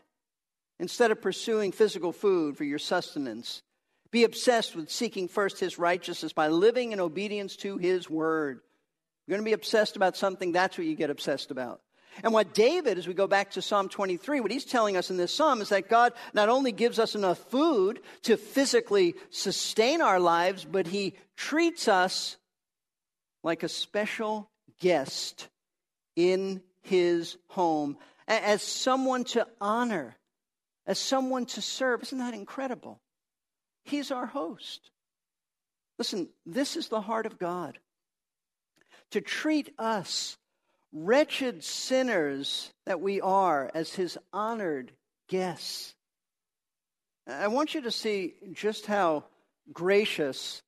instead 0.79 1.11
of 1.11 1.21
pursuing 1.21 1.73
physical 1.73 2.13
food 2.13 2.57
for 2.57 2.65
your 2.65 2.79
sustenance. 2.79 3.63
Be 4.11 4.25
obsessed 4.25 4.75
with 4.75 4.91
seeking 4.91 5.29
first 5.29 5.61
his 5.61 5.79
righteousness 5.79 6.33
by 6.33 6.49
living 6.49 6.93
in 6.93 7.01
obedience 7.01 7.57
to 7.57 7.77
his 7.77 8.09
word. 8.09 8.61
You're 9.27 9.37
going 9.37 9.45
to 9.45 9.49
be 9.51 9.55
obsessed 9.55 9.97
about 9.97 10.17
something, 10.17 10.53
that's 10.53 10.79
what 10.79 10.87
you 10.87 10.95
get 10.95 11.11
obsessed 11.11 11.51
about. 11.51 11.81
And 12.23 12.33
what 12.33 12.55
David, 12.55 12.99
as 12.99 13.07
we 13.07 13.15
go 13.15 13.27
back 13.27 13.53
to 13.53 13.63
Psalm 13.63 13.89
23, 13.89 14.41
what 14.41 14.51
he's 14.51 14.65
telling 14.65 14.97
us 14.97 15.11
in 15.11 15.17
this 15.17 15.35
psalm 15.35 15.61
is 15.61 15.69
that 15.69 15.89
God 15.89 16.13
not 16.35 16.49
only 16.49 16.73
gives 16.73 16.99
us 16.99 17.15
enough 17.15 17.39
food 17.51 18.01
to 18.23 18.37
physically 18.37 19.15
sustain 19.31 20.01
our 20.01 20.19
lives, 20.19 20.65
but 20.65 20.87
he 20.87 21.15
treats 21.37 21.89
us 21.89 22.37
like 23.43 23.63
a 23.63 23.69
special 23.69 24.51
guest 24.81 25.49
in 26.17 26.63
his 26.83 27.37
home 27.49 27.97
as 28.27 28.63
someone 28.63 29.25
to 29.25 29.47
honor, 29.61 30.17
as 30.87 30.99
someone 30.99 31.47
to 31.47 31.63
serve. 31.63 32.03
Isn't 32.03 32.19
that 32.19 32.35
incredible? 32.35 33.01
He's 33.85 34.11
our 34.11 34.27
host. 34.27 34.91
Listen, 35.99 36.29
this 36.47 36.77
is 36.77 36.89
the 36.89 37.01
heart 37.01 37.27
of 37.27 37.39
God 37.39 37.79
to 39.11 39.21
treat 39.21 39.73
us 39.79 40.38
wretched 40.93 41.63
sinners 41.65 42.73
that 42.87 43.01
we 43.01 43.21
are 43.21 43.71
as 43.75 43.95
his 43.95 44.19
honored 44.33 44.93
guests. 45.29 45.95
I 47.27 47.49
want 47.49 47.75
you 47.75 47.83
to 47.83 47.91
see 47.91 48.35
just 48.53 48.87
how 48.87 49.25
gracious 49.73 50.63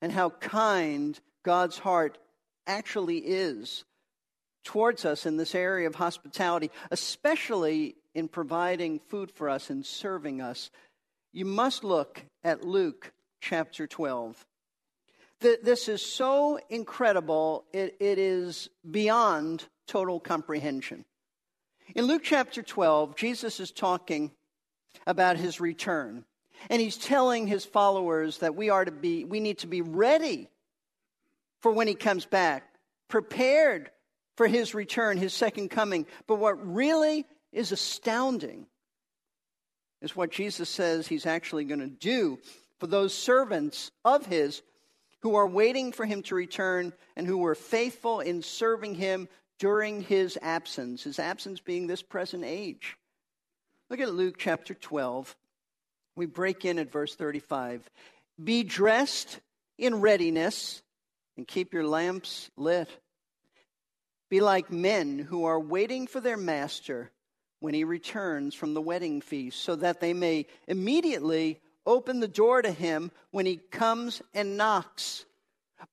and 0.00 0.12
how 0.12 0.30
kind 0.30 1.18
God's 1.44 1.78
heart 1.78 2.18
actually 2.66 3.18
is 3.18 3.84
towards 4.64 5.04
us 5.04 5.26
in 5.26 5.36
this 5.36 5.54
area 5.54 5.86
of 5.86 5.94
hospitality, 5.94 6.70
especially 6.90 7.96
in 8.14 8.28
providing 8.28 9.00
food 9.08 9.30
for 9.30 9.48
us 9.48 9.70
and 9.70 9.84
serving 9.84 10.40
us. 10.40 10.70
You 11.32 11.44
must 11.44 11.84
look 11.84 12.24
at 12.42 12.64
Luke 12.64 13.12
chapter 13.40 13.86
12 13.86 14.46
this 15.44 15.88
is 15.88 16.04
so 16.04 16.58
incredible, 16.70 17.64
it, 17.72 17.96
it 18.00 18.18
is 18.18 18.68
beyond 18.90 19.64
total 19.86 20.20
comprehension. 20.20 21.04
In 21.94 22.06
Luke 22.06 22.22
chapter 22.24 22.62
12, 22.62 23.16
Jesus 23.16 23.60
is 23.60 23.70
talking 23.70 24.30
about 25.06 25.36
his 25.36 25.60
return. 25.60 26.24
And 26.70 26.80
he's 26.80 26.96
telling 26.96 27.46
his 27.46 27.64
followers 27.64 28.38
that 28.38 28.54
we 28.54 28.70
are 28.70 28.84
to 28.84 28.90
be, 28.90 29.24
we 29.24 29.40
need 29.40 29.58
to 29.58 29.66
be 29.66 29.82
ready 29.82 30.48
for 31.60 31.72
when 31.72 31.88
he 31.88 31.94
comes 31.94 32.24
back, 32.24 32.64
prepared 33.08 33.90
for 34.36 34.46
his 34.46 34.74
return, 34.74 35.18
his 35.18 35.34
second 35.34 35.68
coming. 35.68 36.06
But 36.26 36.36
what 36.36 36.74
really 36.74 37.26
is 37.52 37.72
astounding 37.72 38.66
is 40.00 40.16
what 40.16 40.30
Jesus 40.30 40.68
says 40.68 41.06
he's 41.06 41.26
actually 41.26 41.64
going 41.64 41.80
to 41.80 41.86
do 41.86 42.38
for 42.78 42.86
those 42.86 43.14
servants 43.14 43.90
of 44.04 44.26
his 44.26 44.62
who 45.24 45.36
are 45.36 45.46
waiting 45.46 45.90
for 45.90 46.04
him 46.04 46.22
to 46.22 46.34
return 46.34 46.92
and 47.16 47.26
who 47.26 47.38
were 47.38 47.54
faithful 47.54 48.20
in 48.20 48.42
serving 48.42 48.94
him 48.94 49.26
during 49.58 50.02
his 50.02 50.38
absence, 50.42 51.02
his 51.04 51.18
absence 51.18 51.60
being 51.60 51.86
this 51.86 52.02
present 52.02 52.44
age. 52.44 52.98
Look 53.88 54.00
at 54.00 54.12
Luke 54.12 54.34
chapter 54.38 54.74
12. 54.74 55.34
We 56.14 56.26
break 56.26 56.66
in 56.66 56.78
at 56.78 56.92
verse 56.92 57.14
35. 57.14 57.88
Be 58.42 58.64
dressed 58.64 59.40
in 59.78 60.02
readiness 60.02 60.82
and 61.38 61.48
keep 61.48 61.72
your 61.72 61.86
lamps 61.86 62.50
lit. 62.58 62.90
Be 64.28 64.42
like 64.42 64.70
men 64.70 65.18
who 65.18 65.46
are 65.46 65.58
waiting 65.58 66.06
for 66.06 66.20
their 66.20 66.36
master 66.36 67.10
when 67.60 67.72
he 67.72 67.84
returns 67.84 68.54
from 68.54 68.74
the 68.74 68.82
wedding 68.82 69.22
feast, 69.22 69.62
so 69.62 69.74
that 69.76 70.02
they 70.02 70.12
may 70.12 70.44
immediately 70.68 71.60
open 71.86 72.20
the 72.20 72.28
door 72.28 72.62
to 72.62 72.70
him 72.70 73.10
when 73.30 73.46
he 73.46 73.56
comes 73.56 74.22
and 74.32 74.56
knocks. 74.56 75.24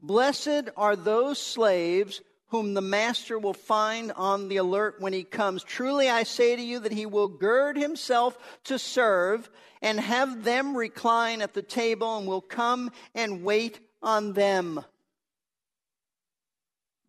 Blessed 0.01 0.69
are 0.77 0.95
those 0.95 1.39
slaves 1.39 2.21
whom 2.47 2.73
the 2.73 2.81
master 2.81 3.39
will 3.39 3.53
find 3.53 4.11
on 4.11 4.49
the 4.49 4.57
alert 4.57 4.95
when 4.99 5.13
he 5.13 5.23
comes. 5.23 5.63
Truly 5.63 6.09
I 6.09 6.23
say 6.23 6.55
to 6.55 6.61
you 6.61 6.79
that 6.79 6.91
he 6.91 7.05
will 7.05 7.29
gird 7.29 7.77
himself 7.77 8.37
to 8.65 8.77
serve 8.77 9.49
and 9.81 9.99
have 9.99 10.43
them 10.43 10.75
recline 10.75 11.41
at 11.41 11.53
the 11.53 11.61
table 11.61 12.17
and 12.17 12.27
will 12.27 12.41
come 12.41 12.91
and 13.15 13.43
wait 13.43 13.79
on 14.03 14.33
them. 14.33 14.83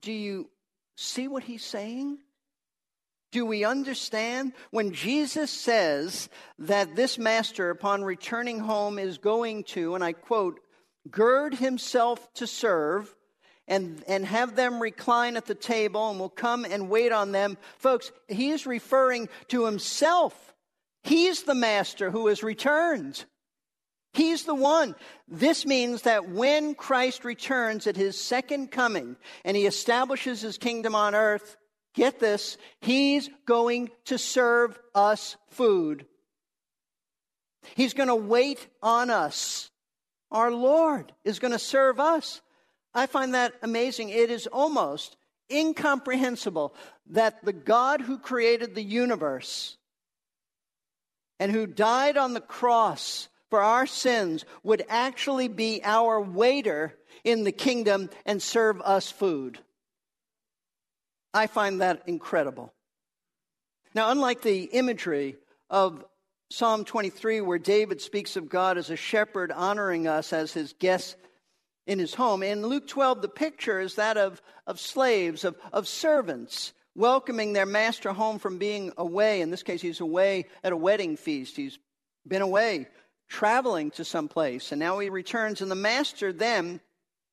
Do 0.01 0.13
you 0.13 0.49
see 0.95 1.29
what 1.29 1.43
he's 1.43 1.65
saying? 1.65 2.19
Do 3.33 3.47
we 3.47 3.65
understand 3.65 4.53
when 4.71 4.93
Jesus 4.93 5.51
says 5.51 6.29
that 6.59 6.95
this 6.95 7.19
master, 7.19 7.71
upon 7.71 8.05
returning 8.05 8.61
home, 8.61 8.99
is 8.99 9.17
going 9.17 9.65
to, 9.65 9.95
and 9.95 10.05
I 10.05 10.13
quote, 10.13 10.61
gird 11.11 11.55
himself 11.55 12.33
to 12.35 12.47
serve 12.47 13.13
and, 13.67 14.05
and 14.07 14.27
have 14.27 14.55
them 14.55 14.81
recline 14.81 15.39
at 15.39 15.47
the 15.47 15.55
table 15.55 16.11
and 16.11 16.21
will 16.21 16.29
come 16.29 16.67
and 16.67 16.91
wait 16.91 17.11
on 17.11 17.33
them? 17.33 17.57
Folks, 17.79 18.13
he 18.29 18.51
is 18.51 18.67
referring 18.67 19.31
to 19.49 19.65
himself. 19.65 20.55
He's 21.03 21.45
the 21.45 21.55
master 21.55 22.11
who 22.11 22.27
has 22.27 22.43
returned. 22.43 23.25
He's 24.13 24.45
the 24.45 24.55
one. 24.55 24.95
This 25.27 25.65
means 25.65 26.03
that 26.03 26.29
when 26.29 26.75
Christ 26.75 27.25
returns 27.25 27.87
at 27.87 27.97
his 27.97 28.21
second 28.21 28.71
coming 28.71 29.17
and 29.43 29.57
he 29.57 29.65
establishes 29.65 30.43
his 30.43 30.59
kingdom 30.59 30.95
on 30.95 31.15
earth, 31.15 31.57
Get 31.95 32.19
this, 32.19 32.57
he's 32.81 33.29
going 33.47 33.91
to 34.07 34.19
serve 34.19 34.79
us 34.95 35.37
food. 35.49 36.07
He's 37.75 37.95
going 37.95 38.09
to 38.09 38.15
wait 38.15 38.67
on 38.83 39.11
us. 39.11 39.71
Our 40.31 40.51
Lord 40.51 41.13
is 41.25 41.39
going 41.39 41.53
to 41.53 41.59
serve 41.59 42.01
us. 42.01 42.41
I 42.95 43.07
find 43.07 43.35
that 43.35 43.55
amazing. 43.63 44.09
It 44.09 44.31
is 44.31 44.47
almost 44.47 45.17
incomprehensible 45.51 46.75
that 47.11 47.45
the 47.45 47.53
God 47.53 48.01
who 48.01 48.19
created 48.19 48.75
the 48.75 48.83
universe 48.83 49.77
and 51.39 51.53
who 51.53 51.67
died 51.67 52.17
on 52.17 52.33
the 52.33 52.41
cross 52.41 53.29
for 53.51 53.61
our 53.61 53.87
sins 53.87 54.47
would 54.63 54.83
actually 54.89 55.49
be 55.49 55.83
our 55.85 56.21
waiter 56.21 56.95
in 57.25 57.45
the 57.45 57.53
kingdom 57.53 58.09
and 58.25 58.43
serve 58.43 58.81
us 58.81 59.11
food. 59.11 59.59
I 61.35 61.47
find 61.47 61.81
that 61.81 62.03
incredible. 62.07 62.73
Now, 63.95 64.11
unlike 64.11 64.43
the 64.43 64.65
imagery 64.65 65.37
of 65.71 66.05
Psalm 66.51 66.85
23, 66.85 67.41
where 67.41 67.59
David 67.59 68.01
speaks 68.01 68.37
of 68.37 68.49
God 68.49 68.77
as 68.77 68.91
a 68.91 68.97
shepherd 68.97 69.51
honoring 69.51 70.07
us 70.07 70.33
as 70.33 70.53
his 70.53 70.75
guests 70.75 71.17
in 71.87 71.99
his 71.99 72.15
home, 72.15 72.43
in 72.43 72.67
Luke 72.67 72.87
12, 72.87 73.23
the 73.23 73.29
picture 73.29 73.81
is 73.81 73.97
that 73.97 74.17
of, 74.17 74.41
of 74.67 74.79
slaves, 74.79 75.45
of, 75.45 75.57
of 75.73 75.89
servants 75.89 76.73
welcoming 76.95 77.53
their 77.53 77.67
master 77.67 78.13
home 78.13 78.39
from 78.39 78.59
being 78.59 78.93
away. 78.99 79.41
In 79.41 79.51
this 79.51 79.63
case, 79.63 79.81
he's 79.81 80.01
away 80.01 80.47
at 80.63 80.73
a 80.73 80.77
wedding 80.77 81.17
feast. 81.17 81.57
He's 81.57 81.79
been 82.27 82.43
away, 82.43 82.89
traveling 83.29 83.91
to 83.93 84.05
some 84.05 84.29
place, 84.29 84.73
and 84.73 84.79
now 84.79 84.99
he 84.99 85.09
returns, 85.09 85.63
and 85.63 85.71
the 85.71 85.77
master 85.77 86.33
then 86.33 86.81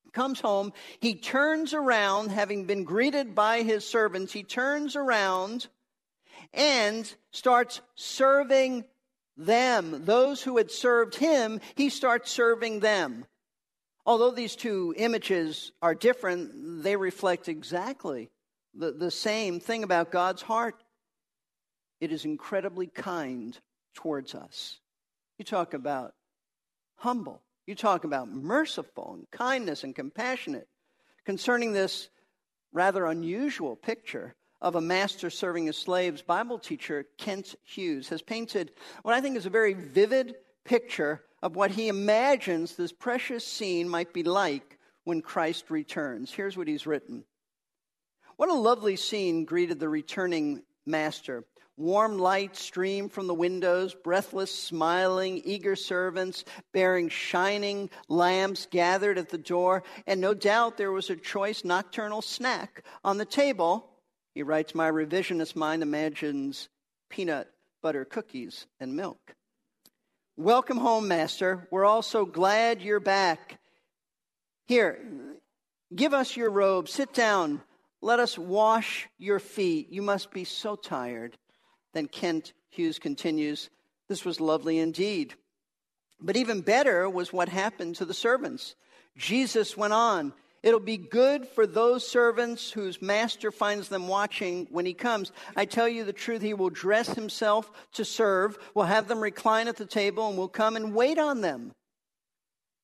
comes 0.09 0.39
home. 0.39 0.73
He 0.99 1.15
turns 1.15 1.73
around, 1.73 2.31
having 2.31 2.65
been 2.65 2.83
greeted 2.83 3.35
by 3.35 3.61
his 3.61 3.87
servants, 3.87 4.33
he 4.33 4.43
turns 4.43 4.95
around 4.95 5.67
and 6.53 7.11
starts 7.31 7.81
serving 7.95 8.85
them. 9.37 10.05
Those 10.05 10.41
who 10.41 10.57
had 10.57 10.71
served 10.71 11.15
him, 11.15 11.61
he 11.75 11.89
starts 11.89 12.31
serving 12.31 12.79
them. 12.79 13.25
Although 14.05 14.31
these 14.31 14.55
two 14.55 14.93
images 14.97 15.71
are 15.81 15.93
different, 15.93 16.83
they 16.83 16.95
reflect 16.95 17.47
exactly 17.47 18.29
the, 18.73 18.91
the 18.91 19.11
same 19.11 19.59
thing 19.59 19.83
about 19.83 20.11
God's 20.11 20.41
heart. 20.41 20.83
It 22.01 22.11
is 22.11 22.25
incredibly 22.25 22.87
kind 22.87 23.57
towards 23.93 24.33
us. 24.33 24.79
You 25.37 25.45
talk 25.45 25.73
about 25.73 26.13
humble. 26.95 27.41
You 27.69 27.75
talk 27.75 28.03
about 28.03 28.31
merciful 28.31 29.13
and 29.13 29.29
kindness 29.29 29.83
and 29.83 29.95
compassionate. 29.95 30.67
Concerning 31.23 31.71
this 31.71 32.09
rather 32.73 33.05
unusual 33.05 33.75
picture 33.75 34.33
of 34.59 34.73
a 34.73 34.81
master 34.81 35.29
serving 35.29 35.67
his 35.67 35.77
slaves, 35.77 36.23
Bible 36.23 36.57
teacher 36.57 37.05
Kent 37.19 37.53
Hughes 37.63 38.09
has 38.09 38.23
painted 38.23 38.71
what 39.03 39.13
I 39.13 39.21
think 39.21 39.37
is 39.37 39.45
a 39.45 39.51
very 39.51 39.75
vivid 39.75 40.33
picture 40.65 41.21
of 41.43 41.55
what 41.55 41.69
he 41.69 41.89
imagines 41.89 42.75
this 42.75 42.91
precious 42.91 43.45
scene 43.45 43.87
might 43.87 44.13
be 44.13 44.23
like 44.23 44.79
when 45.03 45.21
Christ 45.21 45.69
returns. 45.69 46.31
Here's 46.31 46.57
what 46.57 46.67
he's 46.67 46.87
written 46.87 47.23
What 48.37 48.49
a 48.49 48.53
lovely 48.55 48.95
scene 48.95 49.45
greeted 49.45 49.79
the 49.79 49.89
returning 49.89 50.63
master. 50.87 51.45
Warm 51.79 52.17
light 52.19 52.57
streamed 52.57 53.13
from 53.13 53.27
the 53.27 53.33
windows, 53.33 53.95
breathless, 53.95 54.53
smiling, 54.53 55.41
eager 55.45 55.77
servants 55.77 56.43
bearing 56.73 57.07
shining 57.07 57.89
lamps 58.09 58.67
gathered 58.69 59.17
at 59.17 59.29
the 59.29 59.37
door, 59.37 59.83
and 60.05 60.19
no 60.19 60.33
doubt 60.33 60.75
there 60.75 60.91
was 60.91 61.09
a 61.09 61.15
choice 61.15 61.63
nocturnal 61.63 62.21
snack 62.21 62.83
on 63.05 63.17
the 63.17 63.23
table. 63.23 63.89
He 64.35 64.43
writes, 64.43 64.75
My 64.75 64.91
revisionist 64.91 65.55
mind 65.55 65.81
imagines 65.81 66.67
peanut 67.09 67.49
butter 67.81 68.03
cookies 68.03 68.65
and 68.81 68.97
milk. 68.97 69.33
Welcome 70.35 70.79
home, 70.79 71.07
Master. 71.07 71.65
We're 71.71 71.85
all 71.85 72.01
so 72.01 72.25
glad 72.25 72.81
you're 72.81 72.99
back. 72.99 73.57
Here, 74.67 74.99
give 75.95 76.13
us 76.13 76.35
your 76.35 76.49
robe. 76.49 76.89
Sit 76.89 77.13
down. 77.13 77.61
Let 78.01 78.19
us 78.19 78.37
wash 78.37 79.07
your 79.17 79.39
feet. 79.39 79.93
You 79.93 80.01
must 80.01 80.31
be 80.31 80.43
so 80.43 80.75
tired. 80.75 81.37
Then 81.93 82.07
Kent 82.07 82.53
Hughes 82.69 82.99
continues, 82.99 83.69
This 84.07 84.25
was 84.25 84.39
lovely 84.39 84.79
indeed. 84.79 85.35
But 86.21 86.37
even 86.37 86.61
better 86.61 87.09
was 87.09 87.33
what 87.33 87.49
happened 87.49 87.95
to 87.95 88.05
the 88.05 88.13
servants. 88.13 88.75
Jesus 89.17 89.77
went 89.77 89.93
on, 89.93 90.33
It'll 90.61 90.81
be 90.81 90.97
good 90.97 91.47
for 91.47 91.65
those 91.65 92.05
servants 92.05 92.69
whose 92.71 93.01
master 93.01 93.49
finds 93.49 93.87
them 93.87 94.09
watching 94.09 94.67
when 94.71 94.85
he 94.85 94.93
comes. 94.93 95.31
I 95.55 95.63
tell 95.63 95.87
you 95.87 96.03
the 96.03 96.11
truth, 96.11 96.41
he 96.41 96.53
will 96.53 96.69
dress 96.69 97.07
himself 97.07 97.71
to 97.93 98.03
serve, 98.03 98.57
will 98.73 98.83
have 98.83 99.07
them 99.07 99.21
recline 99.21 99.69
at 99.69 99.77
the 99.77 99.85
table, 99.85 100.27
and 100.27 100.37
will 100.37 100.49
come 100.49 100.75
and 100.75 100.93
wait 100.93 101.17
on 101.17 101.39
them. 101.39 101.71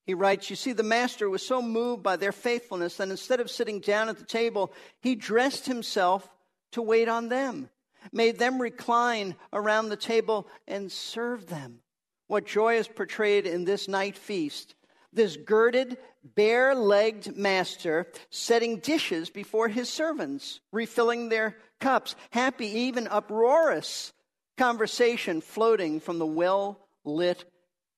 He 0.05 0.13
writes, 0.13 0.49
You 0.49 0.55
see, 0.55 0.71
the 0.71 0.83
master 0.83 1.29
was 1.29 1.45
so 1.45 1.61
moved 1.61 2.01
by 2.01 2.15
their 2.15 2.31
faithfulness 2.31 2.95
that 2.97 3.09
instead 3.09 3.41
of 3.41 3.51
sitting 3.51 3.81
down 3.81 4.07
at 4.07 4.19
the 4.19 4.25
table, 4.25 4.71
he 5.01 5.15
dressed 5.15 5.65
himself 5.65 6.29
to 6.71 6.81
wait 6.81 7.09
on 7.09 7.27
them 7.27 7.69
made 8.11 8.39
them 8.39 8.61
recline 8.61 9.35
around 9.53 9.89
the 9.89 9.97
table 9.97 10.47
and 10.67 10.91
serve 10.91 11.47
them. 11.47 11.79
What 12.27 12.45
joy 12.45 12.77
is 12.77 12.87
portrayed 12.87 13.45
in 13.45 13.65
this 13.65 13.87
night 13.87 14.17
feast. 14.17 14.75
This 15.13 15.37
girded, 15.37 15.97
bare 16.23 16.75
legged 16.75 17.37
master 17.37 18.07
setting 18.29 18.79
dishes 18.79 19.29
before 19.29 19.67
his 19.69 19.89
servants, 19.89 20.59
refilling 20.71 21.29
their 21.29 21.57
cups, 21.79 22.15
happy, 22.31 22.67
even 22.67 23.07
uproarious 23.07 24.11
conversation 24.57 25.41
floating 25.41 25.99
from 25.99 26.19
the 26.19 26.25
well 26.25 26.79
lit 27.03 27.45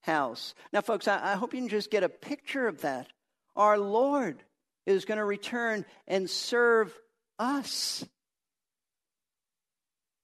house. 0.02 0.54
Now, 0.72 0.82
folks, 0.82 1.08
I, 1.08 1.34
I, 1.34 1.36
hope 1.36 1.54
you 1.54 1.60
can 1.60 1.70
just 1.70 1.92
get 1.92 2.04
a 2.04 2.10
picture 2.10 2.68
of 2.68 2.82
that. 2.82 3.08
Our 3.56 3.78
Lord 3.78 4.44
is 4.86 5.06
going 5.06 5.18
to 5.18 5.26
return 5.26 5.86
and 6.08 6.30
serve 6.30 6.98
us. 7.40 8.06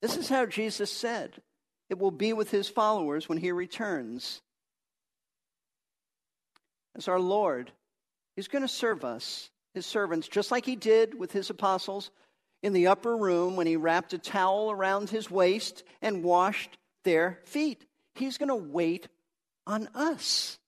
This 0.03 0.17
is 0.17 0.27
how 0.27 0.45
Jesus 0.45 0.91
said 0.91 1.31
it 1.89 1.97
will 1.97 2.11
be 2.11 2.33
with 2.33 2.51
his 2.51 2.67
followers 2.67 3.29
when 3.29 3.37
he 3.37 3.53
returns. 3.53 4.41
As 6.93 7.07
our 7.07 7.21
Lord, 7.21 7.71
he's 8.35 8.49
going 8.49 8.63
to 8.63 8.67
serve 8.67 9.05
us, 9.05 9.49
his 9.73 9.85
servants, 9.85 10.27
just 10.27 10.51
like 10.51 10.65
he 10.65 10.75
did 10.75 11.17
with 11.17 11.31
his 11.31 11.49
apostles 11.49 12.11
in 12.61 12.73
the 12.73 12.87
upper 12.87 13.15
room 13.15 13.55
when 13.55 13.65
he 13.65 13.77
wrapped 13.77 14.11
a 14.11 14.17
towel 14.17 14.69
around 14.71 15.09
his 15.09 15.31
waist 15.31 15.83
and 16.01 16.21
washed 16.21 16.77
their 17.05 17.39
feet. 17.45 17.85
He's 18.15 18.37
going 18.37 18.49
to 18.49 18.55
wait 18.55 19.07
on 19.65 19.87
us. 19.95 20.59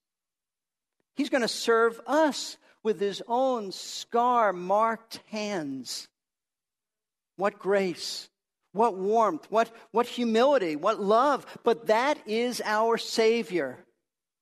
He's 1.17 1.29
going 1.29 1.41
to 1.41 1.49
serve 1.49 1.99
us 2.07 2.55
with 2.83 3.01
his 3.01 3.21
own 3.27 3.73
scar 3.73 4.53
marked 4.53 5.19
hands. 5.29 6.07
What 7.35 7.59
grace! 7.59 8.29
What 8.75 8.97
warmth, 8.97 9.47
what, 9.49 9.71
what 9.91 10.05
humility, 10.05 10.75
what 10.75 10.99
love. 10.99 11.45
But 11.63 11.87
that 11.87 12.19
is 12.27 12.61
our 12.65 12.97
Savior. 12.97 13.79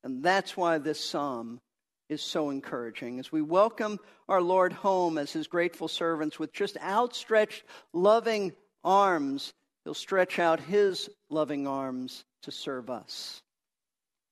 And 0.03 0.23
that's 0.23 0.57
why 0.57 0.79
this 0.79 0.99
psalm 0.99 1.61
is 2.09 2.23
so 2.23 2.49
encouraging. 2.49 3.19
As 3.19 3.31
we 3.31 3.43
welcome 3.43 3.99
our 4.27 4.41
Lord 4.41 4.73
home 4.73 5.19
as 5.19 5.31
his 5.31 5.45
grateful 5.45 5.87
servants 5.87 6.39
with 6.39 6.51
just 6.51 6.77
outstretched, 6.81 7.63
loving 7.93 8.53
arms, 8.83 9.53
he'll 9.83 9.93
stretch 9.93 10.39
out 10.39 10.59
his 10.59 11.11
loving 11.29 11.67
arms 11.67 12.25
to 12.41 12.51
serve 12.51 12.89
us. 12.89 13.39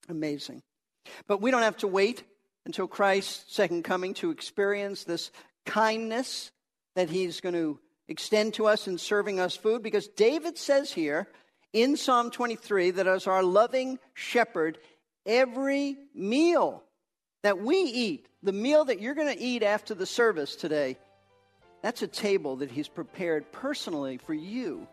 Amazing. 0.10 0.64
But 1.28 1.42
we 1.42 1.52
don't 1.52 1.62
have 1.62 1.78
to 1.78 1.88
wait 1.88 2.24
until 2.66 2.88
Christ's 2.88 3.54
second 3.54 3.84
coming 3.84 4.16
to 4.16 4.32
experience 4.32 5.04
this 5.04 5.30
kindness 5.68 6.50
that 6.96 7.12
he's 7.12 7.40
going 7.40 7.54
to 7.54 7.80
extend 8.12 8.54
to 8.56 8.68
us 8.68 8.88
in 8.88 8.98
serving 8.98 9.40
us 9.40 9.56
food? 9.56 9.82
Because 9.82 10.08
David 10.08 10.58
says 10.58 10.92
here 10.92 11.28
in 11.74 11.98
Psalm 11.98 12.30
23 12.30 12.92
that 12.92 13.08
as 13.08 13.26
our 13.26 13.42
loving 13.42 13.98
shepherd, 14.14 14.78
every 15.26 15.98
meal 16.14 16.84
that 17.44 17.60
we 17.60 17.78
eat, 17.78 18.28
the 18.44 18.54
meal 18.54 18.86
that 18.86 19.02
you're 19.02 19.16
going 19.16 19.36
to 19.36 19.44
eat 19.44 19.64
after 19.64 19.96
the 19.96 20.06
service 20.06 20.56
today, 20.56 20.98
that's 21.82 22.04
a 22.04 22.08
table 22.08 22.58
that 22.58 22.70
he's 22.70 22.88
prepared 22.88 23.52
personally 23.52 24.18
for 24.18 24.36
you 24.36 24.88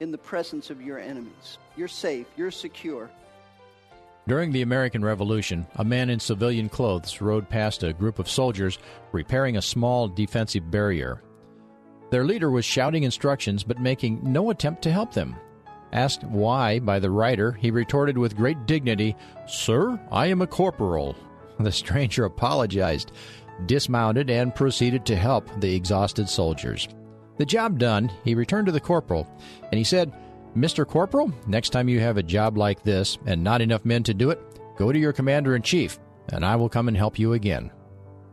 in 0.00 0.10
the 0.10 0.18
presence 0.18 0.68
of 0.68 0.82
your 0.82 0.98
enemies. 0.98 1.58
You're 1.76 1.88
safe, 1.88 2.26
you're 2.36 2.50
secure. 2.50 3.08
During 4.28 4.52
the 4.52 4.62
American 4.62 5.04
Revolution, 5.04 5.66
a 5.76 5.84
man 5.84 6.10
in 6.10 6.20
civilian 6.20 6.68
clothes 6.68 7.20
rode 7.20 7.48
past 7.48 7.82
a 7.82 7.92
group 7.92 8.18
of 8.18 8.28
soldiers 8.28 8.78
repairing 9.10 9.56
a 9.56 9.62
small 9.62 10.06
defensive 10.06 10.70
barrier. 10.70 11.22
Their 12.12 12.26
leader 12.26 12.50
was 12.50 12.66
shouting 12.66 13.04
instructions 13.04 13.64
but 13.64 13.80
making 13.80 14.20
no 14.22 14.50
attempt 14.50 14.82
to 14.82 14.92
help 14.92 15.14
them. 15.14 15.34
Asked 15.94 16.24
why 16.24 16.78
by 16.78 16.98
the 16.98 17.10
writer, 17.10 17.52
he 17.52 17.70
retorted 17.70 18.18
with 18.18 18.36
great 18.36 18.66
dignity, 18.66 19.16
Sir, 19.46 19.98
I 20.12 20.26
am 20.26 20.42
a 20.42 20.46
corporal. 20.46 21.16
The 21.58 21.72
stranger 21.72 22.24
apologized, 22.24 23.12
dismounted, 23.66 24.28
and 24.30 24.54
proceeded 24.54 25.06
to 25.06 25.16
help 25.16 25.48
the 25.60 25.74
exhausted 25.74 26.28
soldiers. 26.28 26.88
The 27.38 27.46
job 27.46 27.78
done, 27.78 28.10
he 28.24 28.34
returned 28.34 28.66
to 28.66 28.72
the 28.72 28.80
corporal, 28.80 29.26
and 29.70 29.78
he 29.78 29.84
said, 29.84 30.12
Mr. 30.56 30.86
Corporal, 30.86 31.32
next 31.46 31.70
time 31.70 31.88
you 31.88 32.00
have 32.00 32.16
a 32.16 32.22
job 32.22 32.58
like 32.58 32.82
this 32.82 33.16
and 33.26 33.44
not 33.44 33.62
enough 33.62 33.84
men 33.84 34.02
to 34.02 34.14
do 34.14 34.30
it, 34.30 34.40
go 34.76 34.92
to 34.92 34.98
your 34.98 35.12
commander 35.12 35.54
in 35.56 35.62
chief, 35.62 35.98
and 36.30 36.44
I 36.44 36.56
will 36.56 36.68
come 36.68 36.88
and 36.88 36.96
help 36.96 37.18
you 37.18 37.32
again. 37.34 37.70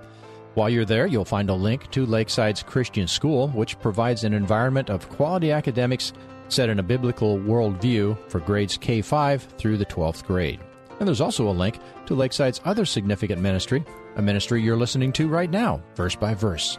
While 0.54 0.70
you're 0.70 0.84
there, 0.84 1.08
you'll 1.08 1.24
find 1.24 1.50
a 1.50 1.54
link 1.54 1.90
to 1.90 2.06
Lakeside's 2.06 2.62
Christian 2.62 3.08
School, 3.08 3.48
which 3.48 3.80
provides 3.80 4.22
an 4.22 4.32
environment 4.32 4.88
of 4.88 5.08
quality 5.08 5.50
academics 5.50 6.12
set 6.48 6.68
in 6.68 6.78
a 6.78 6.82
biblical 6.82 7.38
worldview 7.38 8.16
for 8.30 8.38
grades 8.38 8.76
K 8.76 9.02
5 9.02 9.42
through 9.58 9.78
the 9.78 9.86
12th 9.86 10.22
grade. 10.24 10.60
And 11.00 11.08
there's 11.08 11.20
also 11.20 11.48
a 11.48 11.50
link 11.50 11.80
to 12.06 12.14
Lakeside's 12.14 12.60
other 12.64 12.84
significant 12.84 13.42
ministry, 13.42 13.84
a 14.14 14.22
ministry 14.22 14.62
you're 14.62 14.76
listening 14.76 15.10
to 15.14 15.26
right 15.26 15.50
now, 15.50 15.82
Verse 15.96 16.14
by 16.14 16.34
Verse. 16.34 16.78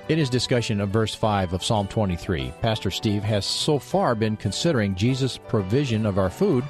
In 0.10 0.18
his 0.18 0.30
discussion 0.30 0.82
of 0.82 0.90
verse 0.90 1.16
5 1.16 1.54
of 1.54 1.64
Psalm 1.64 1.88
23, 1.88 2.52
Pastor 2.62 2.92
Steve 2.92 3.24
has 3.24 3.46
so 3.46 3.80
far 3.80 4.14
been 4.14 4.36
considering 4.36 4.94
Jesus' 4.94 5.38
provision 5.48 6.06
of 6.06 6.20
our 6.20 6.30
food, 6.30 6.66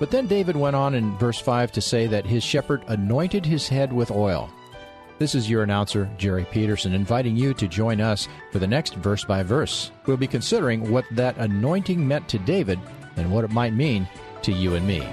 but 0.00 0.10
then 0.10 0.26
David 0.26 0.56
went 0.56 0.74
on 0.74 0.96
in 0.96 1.16
verse 1.16 1.38
5 1.38 1.70
to 1.70 1.80
say 1.80 2.08
that 2.08 2.26
his 2.26 2.42
shepherd 2.42 2.82
anointed 2.88 3.46
his 3.46 3.68
head 3.68 3.92
with 3.92 4.10
oil. 4.10 4.50
This 5.20 5.34
is 5.34 5.50
your 5.50 5.62
announcer, 5.62 6.08
Jerry 6.16 6.46
Peterson, 6.50 6.94
inviting 6.94 7.36
you 7.36 7.52
to 7.52 7.68
join 7.68 8.00
us 8.00 8.26
for 8.52 8.58
the 8.58 8.66
next 8.66 8.94
verse 8.94 9.22
by 9.22 9.42
verse. 9.42 9.90
We'll 10.06 10.16
be 10.16 10.26
considering 10.26 10.90
what 10.90 11.04
that 11.10 11.36
anointing 11.36 12.08
meant 12.08 12.26
to 12.30 12.38
David 12.38 12.80
and 13.16 13.30
what 13.30 13.44
it 13.44 13.50
might 13.50 13.74
mean 13.74 14.08
to 14.40 14.50
you 14.50 14.76
and 14.76 14.86
me. 14.86 15.06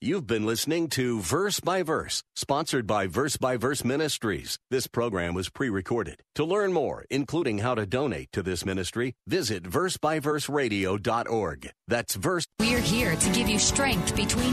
You've 0.00 0.28
been 0.28 0.46
listening 0.46 0.88
to 0.90 1.20
Verse 1.20 1.58
by 1.58 1.82
Verse, 1.82 2.22
sponsored 2.36 2.86
by 2.86 3.08
Verse 3.08 3.36
by 3.36 3.56
Verse 3.56 3.82
Ministries. 3.82 4.56
This 4.70 4.86
program 4.86 5.34
was 5.34 5.48
pre 5.48 5.68
recorded. 5.68 6.22
To 6.36 6.44
learn 6.44 6.72
more, 6.72 7.04
including 7.10 7.58
how 7.58 7.74
to 7.74 7.86
donate 7.86 8.30
to 8.30 8.40
this 8.40 8.64
ministry, 8.64 9.14
visit 9.26 9.64
versebyverseradio.org. 9.64 11.70
That's 11.88 12.14
verse. 12.14 12.46
We're 12.60 12.78
here 12.78 13.16
to 13.16 13.30
give 13.30 13.48
you 13.48 13.58
strength 13.58 14.14
between. 14.14 14.52